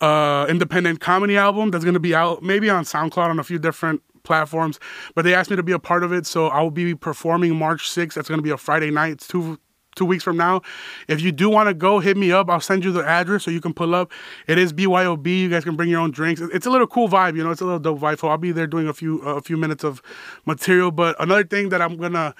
a 0.00 0.46
independent 0.48 1.00
comedy 1.00 1.36
album 1.36 1.70
that's 1.70 1.84
going 1.84 1.94
to 1.94 2.00
be 2.00 2.14
out 2.14 2.42
maybe 2.42 2.68
on 2.68 2.84
SoundCloud 2.84 3.28
on 3.28 3.38
a 3.38 3.44
few 3.44 3.58
different 3.58 4.02
platforms. 4.24 4.80
But 5.14 5.22
they 5.22 5.34
asked 5.34 5.50
me 5.50 5.56
to 5.56 5.62
be 5.62 5.72
a 5.72 5.78
part 5.78 6.02
of 6.02 6.12
it, 6.12 6.26
so 6.26 6.48
I 6.48 6.60
will 6.60 6.70
be 6.70 6.94
performing 6.94 7.56
March 7.56 7.88
6th. 7.88 8.14
That's 8.14 8.28
going 8.28 8.38
to 8.38 8.42
be 8.42 8.50
a 8.50 8.56
Friday 8.56 8.90
night. 8.90 9.12
It's 9.12 9.28
two 9.28 9.58
two 9.96 10.04
weeks 10.04 10.22
from 10.22 10.36
now. 10.36 10.62
If 11.08 11.20
you 11.20 11.32
do 11.32 11.50
want 11.50 11.68
to 11.68 11.74
go, 11.74 11.98
hit 11.98 12.16
me 12.16 12.30
up. 12.30 12.48
I'll 12.48 12.60
send 12.60 12.84
you 12.84 12.92
the 12.92 13.04
address 13.04 13.44
so 13.44 13.50
you 13.50 13.60
can 13.60 13.74
pull 13.74 13.94
up. 13.94 14.12
It 14.46 14.58
is 14.58 14.72
BYOB. 14.72 15.26
You 15.26 15.48
guys 15.48 15.64
can 15.64 15.74
bring 15.74 15.88
your 15.88 16.00
own 16.00 16.12
drinks. 16.12 16.40
It's 16.40 16.66
a 16.66 16.70
little 16.70 16.86
cool 16.86 17.08
vibe, 17.08 17.36
you 17.36 17.42
know. 17.42 17.50
It's 17.50 17.60
a 17.60 17.64
little 17.64 17.80
dope 17.80 17.98
vibe. 17.98 18.20
So 18.20 18.28
I'll 18.28 18.38
be 18.38 18.52
there 18.52 18.66
doing 18.66 18.86
a 18.86 18.94
few 18.94 19.20
a 19.22 19.40
few 19.40 19.56
minutes 19.56 19.82
of 19.82 20.00
material. 20.44 20.92
But 20.92 21.16
another 21.20 21.44
thing 21.44 21.70
that 21.70 21.82
I'm 21.82 21.96
gonna 21.96 22.34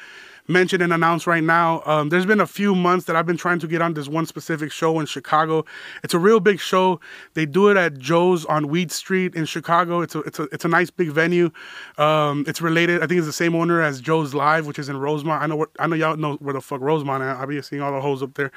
mention 0.48 0.82
and 0.82 0.92
announce 0.92 1.26
right 1.26 1.42
now. 1.42 1.82
Um, 1.86 2.08
there's 2.08 2.26
been 2.26 2.40
a 2.40 2.46
few 2.46 2.74
months 2.74 3.06
that 3.06 3.16
I've 3.16 3.26
been 3.26 3.36
trying 3.36 3.58
to 3.60 3.66
get 3.66 3.82
on 3.82 3.94
this 3.94 4.08
one 4.08 4.26
specific 4.26 4.72
show 4.72 5.00
in 5.00 5.06
Chicago. 5.06 5.64
It's 6.02 6.14
a 6.14 6.18
real 6.18 6.40
big 6.40 6.60
show. 6.60 7.00
They 7.34 7.46
do 7.46 7.68
it 7.68 7.76
at 7.76 7.98
Joe's 7.98 8.44
on 8.44 8.68
Weed 8.68 8.90
Street 8.92 9.34
in 9.34 9.44
Chicago. 9.44 10.00
It's 10.00 10.14
a 10.14 10.20
it's 10.20 10.38
a 10.38 10.42
it's 10.52 10.64
a 10.64 10.68
nice 10.68 10.90
big 10.90 11.10
venue. 11.10 11.50
Um, 11.98 12.44
it's 12.46 12.60
related. 12.60 13.02
I 13.02 13.06
think 13.06 13.18
it's 13.18 13.26
the 13.26 13.32
same 13.32 13.54
owner 13.54 13.82
as 13.82 14.00
Joe's 14.00 14.34
Live, 14.34 14.66
which 14.66 14.78
is 14.78 14.88
in 14.88 14.96
Rosemont. 14.96 15.42
I 15.42 15.46
know 15.46 15.56
what 15.56 15.70
I 15.78 15.86
know 15.86 15.96
y'all 15.96 16.16
know 16.16 16.34
where 16.36 16.54
the 16.54 16.60
fuck 16.60 16.80
Rosemont 16.80 17.22
at. 17.22 17.36
I'll 17.36 17.46
be 17.46 17.60
seeing 17.62 17.82
all 17.82 17.92
the 17.92 18.00
hoes 18.00 18.22
up 18.22 18.34
there. 18.34 18.50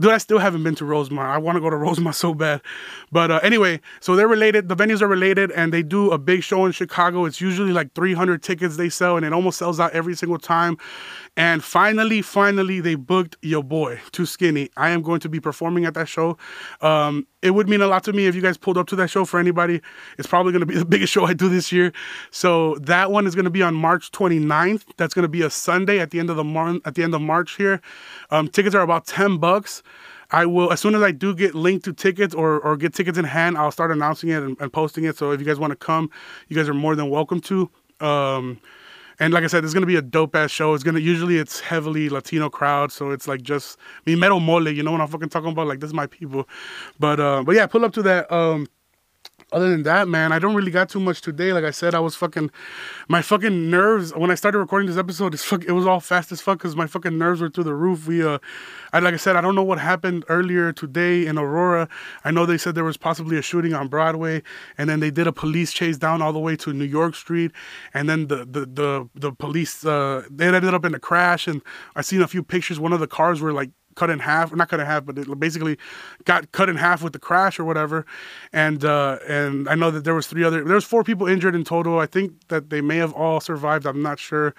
Dude, 0.00 0.10
I 0.10 0.18
still 0.18 0.38
haven't 0.38 0.62
been 0.62 0.74
to 0.76 0.84
Rosemont. 0.84 1.28
I 1.28 1.38
want 1.38 1.56
to 1.56 1.60
go 1.60 1.70
to 1.70 1.76
Rosemont 1.76 2.16
so 2.24 2.34
bad. 2.34 2.60
But 3.12 3.30
uh, 3.30 3.40
anyway, 3.42 3.80
so 4.00 4.16
they're 4.16 4.28
related. 4.28 4.68
The 4.68 4.76
venues 4.76 5.02
are 5.02 5.08
related, 5.08 5.50
and 5.52 5.72
they 5.72 5.82
do 5.82 6.10
a 6.10 6.18
big 6.18 6.42
show 6.42 6.64
in 6.66 6.72
Chicago. 6.72 7.24
It's 7.24 7.40
usually 7.40 7.72
like 7.72 7.94
300 7.94 8.42
tickets 8.42 8.76
they 8.76 8.88
sell, 8.88 9.16
and 9.16 9.24
it 9.24 9.32
almost 9.32 9.58
sells 9.58 9.80
out 9.80 9.92
every 9.92 10.14
single 10.14 10.38
time 10.38 10.78
And 11.36 11.64
finally, 11.64 12.22
finally, 12.22 12.80
they 12.80 12.94
booked 12.94 13.36
your 13.42 13.64
boy, 13.64 14.00
Too 14.12 14.24
Skinny. 14.24 14.70
I 14.76 14.90
am 14.90 15.02
going 15.02 15.18
to 15.20 15.28
be 15.28 15.40
performing 15.40 15.84
at 15.84 15.94
that 15.94 16.08
show. 16.08 16.38
Um, 16.80 17.26
it 17.42 17.50
would 17.50 17.68
mean 17.68 17.82
a 17.82 17.88
lot 17.88 18.04
to 18.04 18.12
me 18.12 18.26
if 18.26 18.36
you 18.36 18.40
guys 18.40 18.56
pulled 18.56 18.78
up 18.78 18.86
to 18.88 18.96
that 18.96 19.10
show 19.10 19.24
for 19.24 19.40
anybody. 19.40 19.80
It's 20.16 20.28
probably 20.28 20.52
going 20.52 20.60
to 20.60 20.66
be 20.66 20.74
the 20.78 20.84
biggest 20.84 21.12
show 21.12 21.24
I 21.24 21.34
do 21.34 21.48
this 21.48 21.72
year. 21.72 21.92
So 22.30 22.76
that 22.76 23.10
one 23.10 23.26
is 23.26 23.34
going 23.34 23.46
to 23.46 23.50
be 23.50 23.62
on 23.62 23.74
March 23.74 24.12
29th. 24.12 24.84
That's 24.96 25.12
going 25.12 25.24
to 25.24 25.28
be 25.28 25.42
a 25.42 25.50
Sunday 25.50 25.98
at 25.98 26.12
the 26.12 26.20
end 26.20 26.30
of 26.30 26.36
the 26.36 26.44
month, 26.44 26.86
at 26.86 26.94
the 26.94 27.02
end 27.02 27.14
of 27.14 27.20
March 27.20 27.56
here. 27.56 27.80
Um, 28.30 28.46
tickets 28.46 28.74
are 28.76 28.82
about 28.82 29.06
10 29.06 29.38
bucks. 29.38 29.82
I 30.30 30.46
will 30.46 30.72
as 30.72 30.80
soon 30.80 30.94
as 30.94 31.02
I 31.02 31.10
do 31.10 31.34
get 31.34 31.54
linked 31.54 31.84
to 31.84 31.92
tickets 31.92 32.34
or, 32.34 32.58
or 32.60 32.76
get 32.76 32.94
tickets 32.94 33.18
in 33.18 33.24
hand, 33.24 33.58
I'll 33.58 33.70
start 33.70 33.90
announcing 33.90 34.30
it 34.30 34.42
and, 34.42 34.56
and 34.60 34.72
posting 34.72 35.04
it. 35.04 35.16
So 35.16 35.32
if 35.32 35.40
you 35.40 35.46
guys 35.46 35.58
want 35.58 35.72
to 35.72 35.76
come, 35.76 36.10
you 36.48 36.56
guys 36.56 36.68
are 36.68 36.74
more 36.74 36.96
than 36.96 37.10
welcome 37.10 37.40
to. 37.42 37.70
Um, 38.00 38.60
and 39.20 39.32
like 39.32 39.44
I 39.44 39.46
said, 39.46 39.64
it's 39.64 39.74
gonna 39.74 39.86
be 39.86 39.96
a 39.96 40.02
dope 40.02 40.34
ass 40.34 40.50
show. 40.50 40.74
It's 40.74 40.84
gonna 40.84 41.00
usually 41.00 41.38
it's 41.38 41.60
heavily 41.60 42.08
Latino 42.08 42.48
crowd, 42.48 42.92
so 42.92 43.10
it's 43.10 43.28
like 43.28 43.42
just 43.42 43.78
me 44.06 44.14
metal 44.14 44.40
mole. 44.40 44.68
You 44.68 44.82
know 44.82 44.92
what 44.92 45.00
I'm 45.00 45.08
fucking 45.08 45.28
talking 45.28 45.50
about? 45.50 45.66
Like 45.66 45.80
this 45.80 45.88
is 45.88 45.94
my 45.94 46.06
people. 46.06 46.48
But 46.98 47.20
uh, 47.20 47.42
but 47.44 47.54
yeah, 47.54 47.66
pull 47.66 47.84
up 47.84 47.92
to 47.94 48.02
that. 48.02 48.30
Um, 48.32 48.66
other 49.54 49.70
than 49.70 49.84
that, 49.84 50.08
man, 50.08 50.32
I 50.32 50.38
don't 50.38 50.54
really 50.54 50.72
got 50.72 50.88
too 50.88 51.00
much 51.00 51.20
today. 51.20 51.52
Like 51.52 51.64
I 51.64 51.70
said, 51.70 51.94
I 51.94 52.00
was 52.00 52.16
fucking, 52.16 52.50
my 53.08 53.22
fucking 53.22 53.70
nerves 53.70 54.12
when 54.14 54.30
I 54.30 54.34
started 54.34 54.58
recording 54.58 54.88
this 54.88 54.98
episode. 54.98 55.38
Fuck, 55.38 55.64
it 55.64 55.72
was 55.72 55.86
all 55.86 56.00
fast 56.00 56.32
as 56.32 56.40
fuck 56.40 56.58
because 56.58 56.74
my 56.74 56.86
fucking 56.86 57.16
nerves 57.16 57.40
were 57.40 57.48
through 57.48 57.64
the 57.64 57.74
roof. 57.74 58.06
We, 58.08 58.22
uh, 58.22 58.38
I 58.92 58.98
like 58.98 59.14
I 59.14 59.16
said, 59.16 59.36
I 59.36 59.40
don't 59.40 59.54
know 59.54 59.62
what 59.62 59.78
happened 59.78 60.24
earlier 60.28 60.72
today 60.72 61.26
in 61.26 61.38
Aurora. 61.38 61.88
I 62.24 62.32
know 62.32 62.46
they 62.46 62.58
said 62.58 62.74
there 62.74 62.84
was 62.84 62.96
possibly 62.96 63.38
a 63.38 63.42
shooting 63.42 63.74
on 63.74 63.88
Broadway, 63.88 64.42
and 64.76 64.90
then 64.90 65.00
they 65.00 65.10
did 65.10 65.26
a 65.26 65.32
police 65.32 65.72
chase 65.72 65.96
down 65.96 66.20
all 66.20 66.32
the 66.32 66.40
way 66.40 66.56
to 66.56 66.72
New 66.72 66.84
York 66.84 67.14
Street, 67.14 67.52
and 67.92 68.08
then 68.08 68.26
the 68.26 68.44
the 68.44 68.66
the 68.66 69.08
the 69.14 69.32
police 69.32 69.86
uh, 69.86 70.22
they 70.30 70.46
ended 70.46 70.74
up 70.74 70.84
in 70.84 70.94
a 70.94 71.00
crash, 71.00 71.46
and 71.46 71.62
I 71.94 72.02
seen 72.02 72.22
a 72.22 72.28
few 72.28 72.42
pictures. 72.42 72.80
One 72.80 72.92
of 72.92 73.00
the 73.00 73.06
cars 73.06 73.40
were 73.40 73.52
like 73.52 73.70
cut 73.94 74.10
in 74.10 74.18
half, 74.18 74.54
not 74.54 74.68
cut 74.68 74.80
in 74.80 74.86
half, 74.86 75.04
but 75.04 75.18
it 75.18 75.40
basically 75.40 75.78
got 76.24 76.50
cut 76.52 76.68
in 76.68 76.76
half 76.76 77.02
with 77.02 77.12
the 77.12 77.18
crash 77.18 77.58
or 77.58 77.64
whatever. 77.64 78.06
And 78.52 78.84
uh, 78.84 79.18
and 79.28 79.68
I 79.68 79.74
know 79.74 79.90
that 79.90 80.04
there 80.04 80.14
was 80.14 80.26
three 80.26 80.44
other, 80.44 80.64
there 80.64 80.74
was 80.74 80.84
four 80.84 81.04
people 81.04 81.26
injured 81.26 81.54
in 81.54 81.64
total. 81.64 81.98
I 81.98 82.06
think 82.06 82.48
that 82.48 82.70
they 82.70 82.80
may 82.80 82.96
have 82.96 83.12
all 83.12 83.40
survived. 83.40 83.86
I'm 83.86 84.02
not 84.02 84.18
sure. 84.18 84.54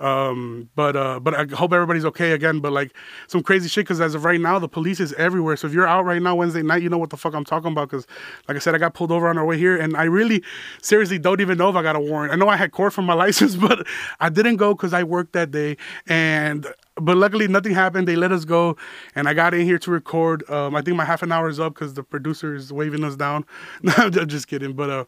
Um, 0.00 0.70
but 0.74 0.96
uh, 0.96 1.20
but 1.20 1.34
I 1.34 1.54
hope 1.54 1.72
everybody's 1.72 2.06
okay 2.06 2.32
again. 2.32 2.60
But 2.60 2.72
like 2.72 2.94
some 3.26 3.42
crazy 3.42 3.68
shit 3.68 3.84
because 3.84 4.00
as 4.00 4.14
of 4.14 4.24
right 4.24 4.40
now, 4.40 4.58
the 4.58 4.68
police 4.68 4.98
is 4.98 5.12
everywhere. 5.14 5.56
So 5.56 5.66
if 5.66 5.74
you're 5.74 5.86
out 5.86 6.04
right 6.04 6.22
now 6.22 6.34
Wednesday 6.34 6.62
night, 6.62 6.82
you 6.82 6.88
know 6.88 6.98
what 6.98 7.10
the 7.10 7.18
fuck 7.18 7.34
I'm 7.34 7.44
talking 7.44 7.72
about. 7.72 7.90
Because 7.90 8.06
like 8.48 8.56
I 8.56 8.60
said, 8.60 8.74
I 8.74 8.78
got 8.78 8.94
pulled 8.94 9.12
over 9.12 9.28
on 9.28 9.36
our 9.36 9.44
way 9.44 9.58
here, 9.58 9.76
and 9.76 9.96
I 9.96 10.04
really 10.04 10.42
seriously 10.80 11.18
don't 11.18 11.40
even 11.40 11.58
know 11.58 11.68
if 11.68 11.76
I 11.76 11.82
got 11.82 11.96
a 11.96 12.00
warrant. 12.00 12.32
I 12.32 12.36
know 12.36 12.48
I 12.48 12.56
had 12.56 12.72
court 12.72 12.92
for 12.94 13.02
my 13.02 13.14
license, 13.20 13.56
but 13.56 13.86
I 14.20 14.30
didn't 14.30 14.56
go 14.56 14.74
because 14.74 14.94
I 14.94 15.02
worked 15.02 15.34
that 15.34 15.50
day 15.50 15.76
and 16.06 16.66
but 17.00 17.16
luckily 17.16 17.48
nothing 17.48 17.72
happened. 17.72 18.08
They 18.08 18.16
let 18.16 18.32
us 18.32 18.44
go, 18.44 18.76
and 19.14 19.28
I 19.28 19.34
got 19.34 19.54
in 19.54 19.62
here 19.62 19.78
to 19.78 19.90
record. 19.90 20.48
Um, 20.50 20.74
I 20.74 20.82
think 20.82 20.96
my 20.96 21.04
half 21.04 21.22
an 21.22 21.32
hour 21.32 21.48
is 21.48 21.60
up 21.60 21.74
because 21.74 21.94
the 21.94 22.02
producer 22.02 22.54
is 22.54 22.72
waving 22.72 23.04
us 23.04 23.16
down. 23.16 23.44
no, 23.82 23.92
I'm 23.96 24.28
just 24.28 24.48
kidding. 24.48 24.72
But 24.72 24.90
uh, 24.90 25.04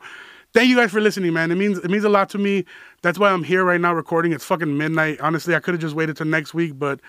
thank 0.53 0.69
you 0.69 0.77
guys 0.77 0.91
for 0.91 1.01
listening, 1.01 1.33
man. 1.33 1.51
It 1.51 1.57
means 1.57 1.79
it 1.79 1.91
means 1.91 2.05
a 2.05 2.09
lot 2.09 2.29
to 2.31 2.39
me. 2.39 2.65
That's 3.03 3.19
why 3.19 3.31
I'm 3.31 3.45
here 3.45 3.65
right 3.65 3.81
now 3.81 3.95
recording. 3.95 4.33
It's 4.33 4.45
fucking 4.45 4.77
midnight. 4.77 5.21
Honestly, 5.21 5.55
I 5.55 5.61
could 5.61 5.75
have 5.75 5.81
just 5.81 5.95
waited 5.95 6.17
till 6.17 6.27
next 6.27 6.55
week, 6.55 6.79
but 6.79 7.01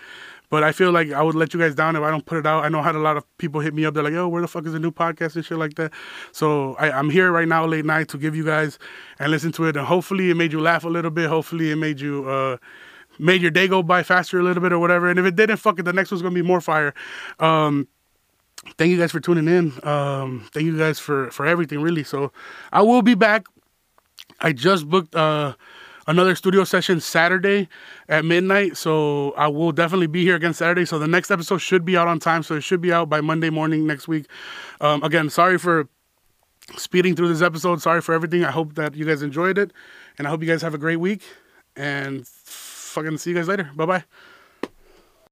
but 0.50 0.62
I 0.62 0.72
feel 0.72 0.92
like 0.92 1.10
I 1.10 1.22
would 1.22 1.34
let 1.34 1.54
you 1.54 1.60
guys 1.60 1.74
down 1.74 1.96
if 1.96 2.02
I 2.02 2.10
don't 2.10 2.24
put 2.24 2.38
it 2.38 2.46
out. 2.46 2.64
I 2.64 2.68
know 2.68 2.82
had 2.82 2.94
a 2.94 3.00
lot 3.00 3.16
of 3.16 3.24
people 3.38 3.60
hit 3.60 3.74
me 3.74 3.84
up. 3.84 3.94
They're 3.94 4.02
like, 4.02 4.12
"Yo, 4.12 4.28
where 4.28 4.42
the 4.42 4.48
fuck 4.48 4.66
is 4.66 4.72
the 4.72 4.78
new 4.78 4.92
podcast 4.92 5.36
and 5.36 5.44
shit 5.44 5.58
like 5.58 5.74
that?" 5.74 5.92
So 6.32 6.74
I, 6.74 6.90
I'm 6.90 7.10
here 7.10 7.32
right 7.32 7.48
now, 7.48 7.66
late 7.66 7.84
night, 7.84 8.08
to 8.08 8.18
give 8.18 8.36
you 8.36 8.44
guys 8.44 8.78
and 9.18 9.30
listen 9.30 9.52
to 9.52 9.64
it, 9.64 9.76
and 9.76 9.86
hopefully 9.86 10.30
it 10.30 10.36
made 10.36 10.52
you 10.52 10.60
laugh 10.60 10.84
a 10.84 10.88
little 10.88 11.10
bit. 11.10 11.28
Hopefully 11.28 11.70
it 11.70 11.76
made 11.76 12.00
you. 12.00 12.28
Uh, 12.28 12.56
made 13.18 13.42
your 13.42 13.50
day 13.50 13.68
go 13.68 13.82
by 13.82 14.02
faster 14.02 14.38
a 14.38 14.42
little 14.42 14.62
bit 14.62 14.72
or 14.72 14.78
whatever. 14.78 15.08
And 15.08 15.18
if 15.18 15.26
it 15.26 15.36
didn't, 15.36 15.58
fuck 15.58 15.78
it, 15.78 15.84
the 15.84 15.92
next 15.92 16.10
one's 16.10 16.22
gonna 16.22 16.34
be 16.34 16.42
more 16.42 16.60
fire. 16.60 16.94
Um, 17.38 17.88
thank 18.78 18.90
you 18.90 18.98
guys 18.98 19.12
for 19.12 19.20
tuning 19.20 19.48
in. 19.48 19.72
Um, 19.86 20.48
thank 20.52 20.66
you 20.66 20.76
guys 20.76 20.98
for 20.98 21.30
for 21.30 21.46
everything, 21.46 21.80
really. 21.80 22.04
So 22.04 22.32
I 22.72 22.82
will 22.82 23.02
be 23.02 23.14
back. 23.14 23.46
I 24.40 24.52
just 24.52 24.88
booked 24.88 25.14
uh, 25.14 25.54
another 26.06 26.34
studio 26.34 26.64
session 26.64 27.00
Saturday 27.00 27.68
at 28.08 28.24
midnight, 28.24 28.76
so 28.76 29.32
I 29.32 29.48
will 29.48 29.72
definitely 29.72 30.06
be 30.06 30.22
here 30.22 30.36
again 30.36 30.54
Saturday. 30.54 30.84
So 30.84 30.98
the 30.98 31.08
next 31.08 31.30
episode 31.30 31.58
should 31.58 31.84
be 31.84 31.96
out 31.96 32.08
on 32.08 32.18
time, 32.20 32.42
so 32.42 32.56
it 32.56 32.62
should 32.62 32.80
be 32.80 32.92
out 32.92 33.08
by 33.08 33.20
Monday 33.20 33.50
morning 33.50 33.86
next 33.86 34.08
week. 34.08 34.26
Um, 34.80 35.02
again, 35.02 35.30
sorry 35.30 35.58
for 35.58 35.88
speeding 36.76 37.14
through 37.14 37.28
this 37.28 37.42
episode. 37.42 37.80
Sorry 37.82 38.00
for 38.00 38.14
everything. 38.14 38.44
I 38.44 38.50
hope 38.50 38.74
that 38.74 38.94
you 38.94 39.04
guys 39.04 39.22
enjoyed 39.22 39.58
it, 39.58 39.72
and 40.18 40.26
I 40.26 40.30
hope 40.30 40.42
you 40.42 40.48
guys 40.48 40.62
have 40.62 40.74
a 40.74 40.78
great 40.78 40.96
week. 40.96 41.22
And 41.76 42.28
fucking 42.94 43.18
see 43.18 43.30
you 43.30 43.36
guys 43.36 43.48
later. 43.48 43.70
Bye 43.74 43.86
bye. 43.86 44.04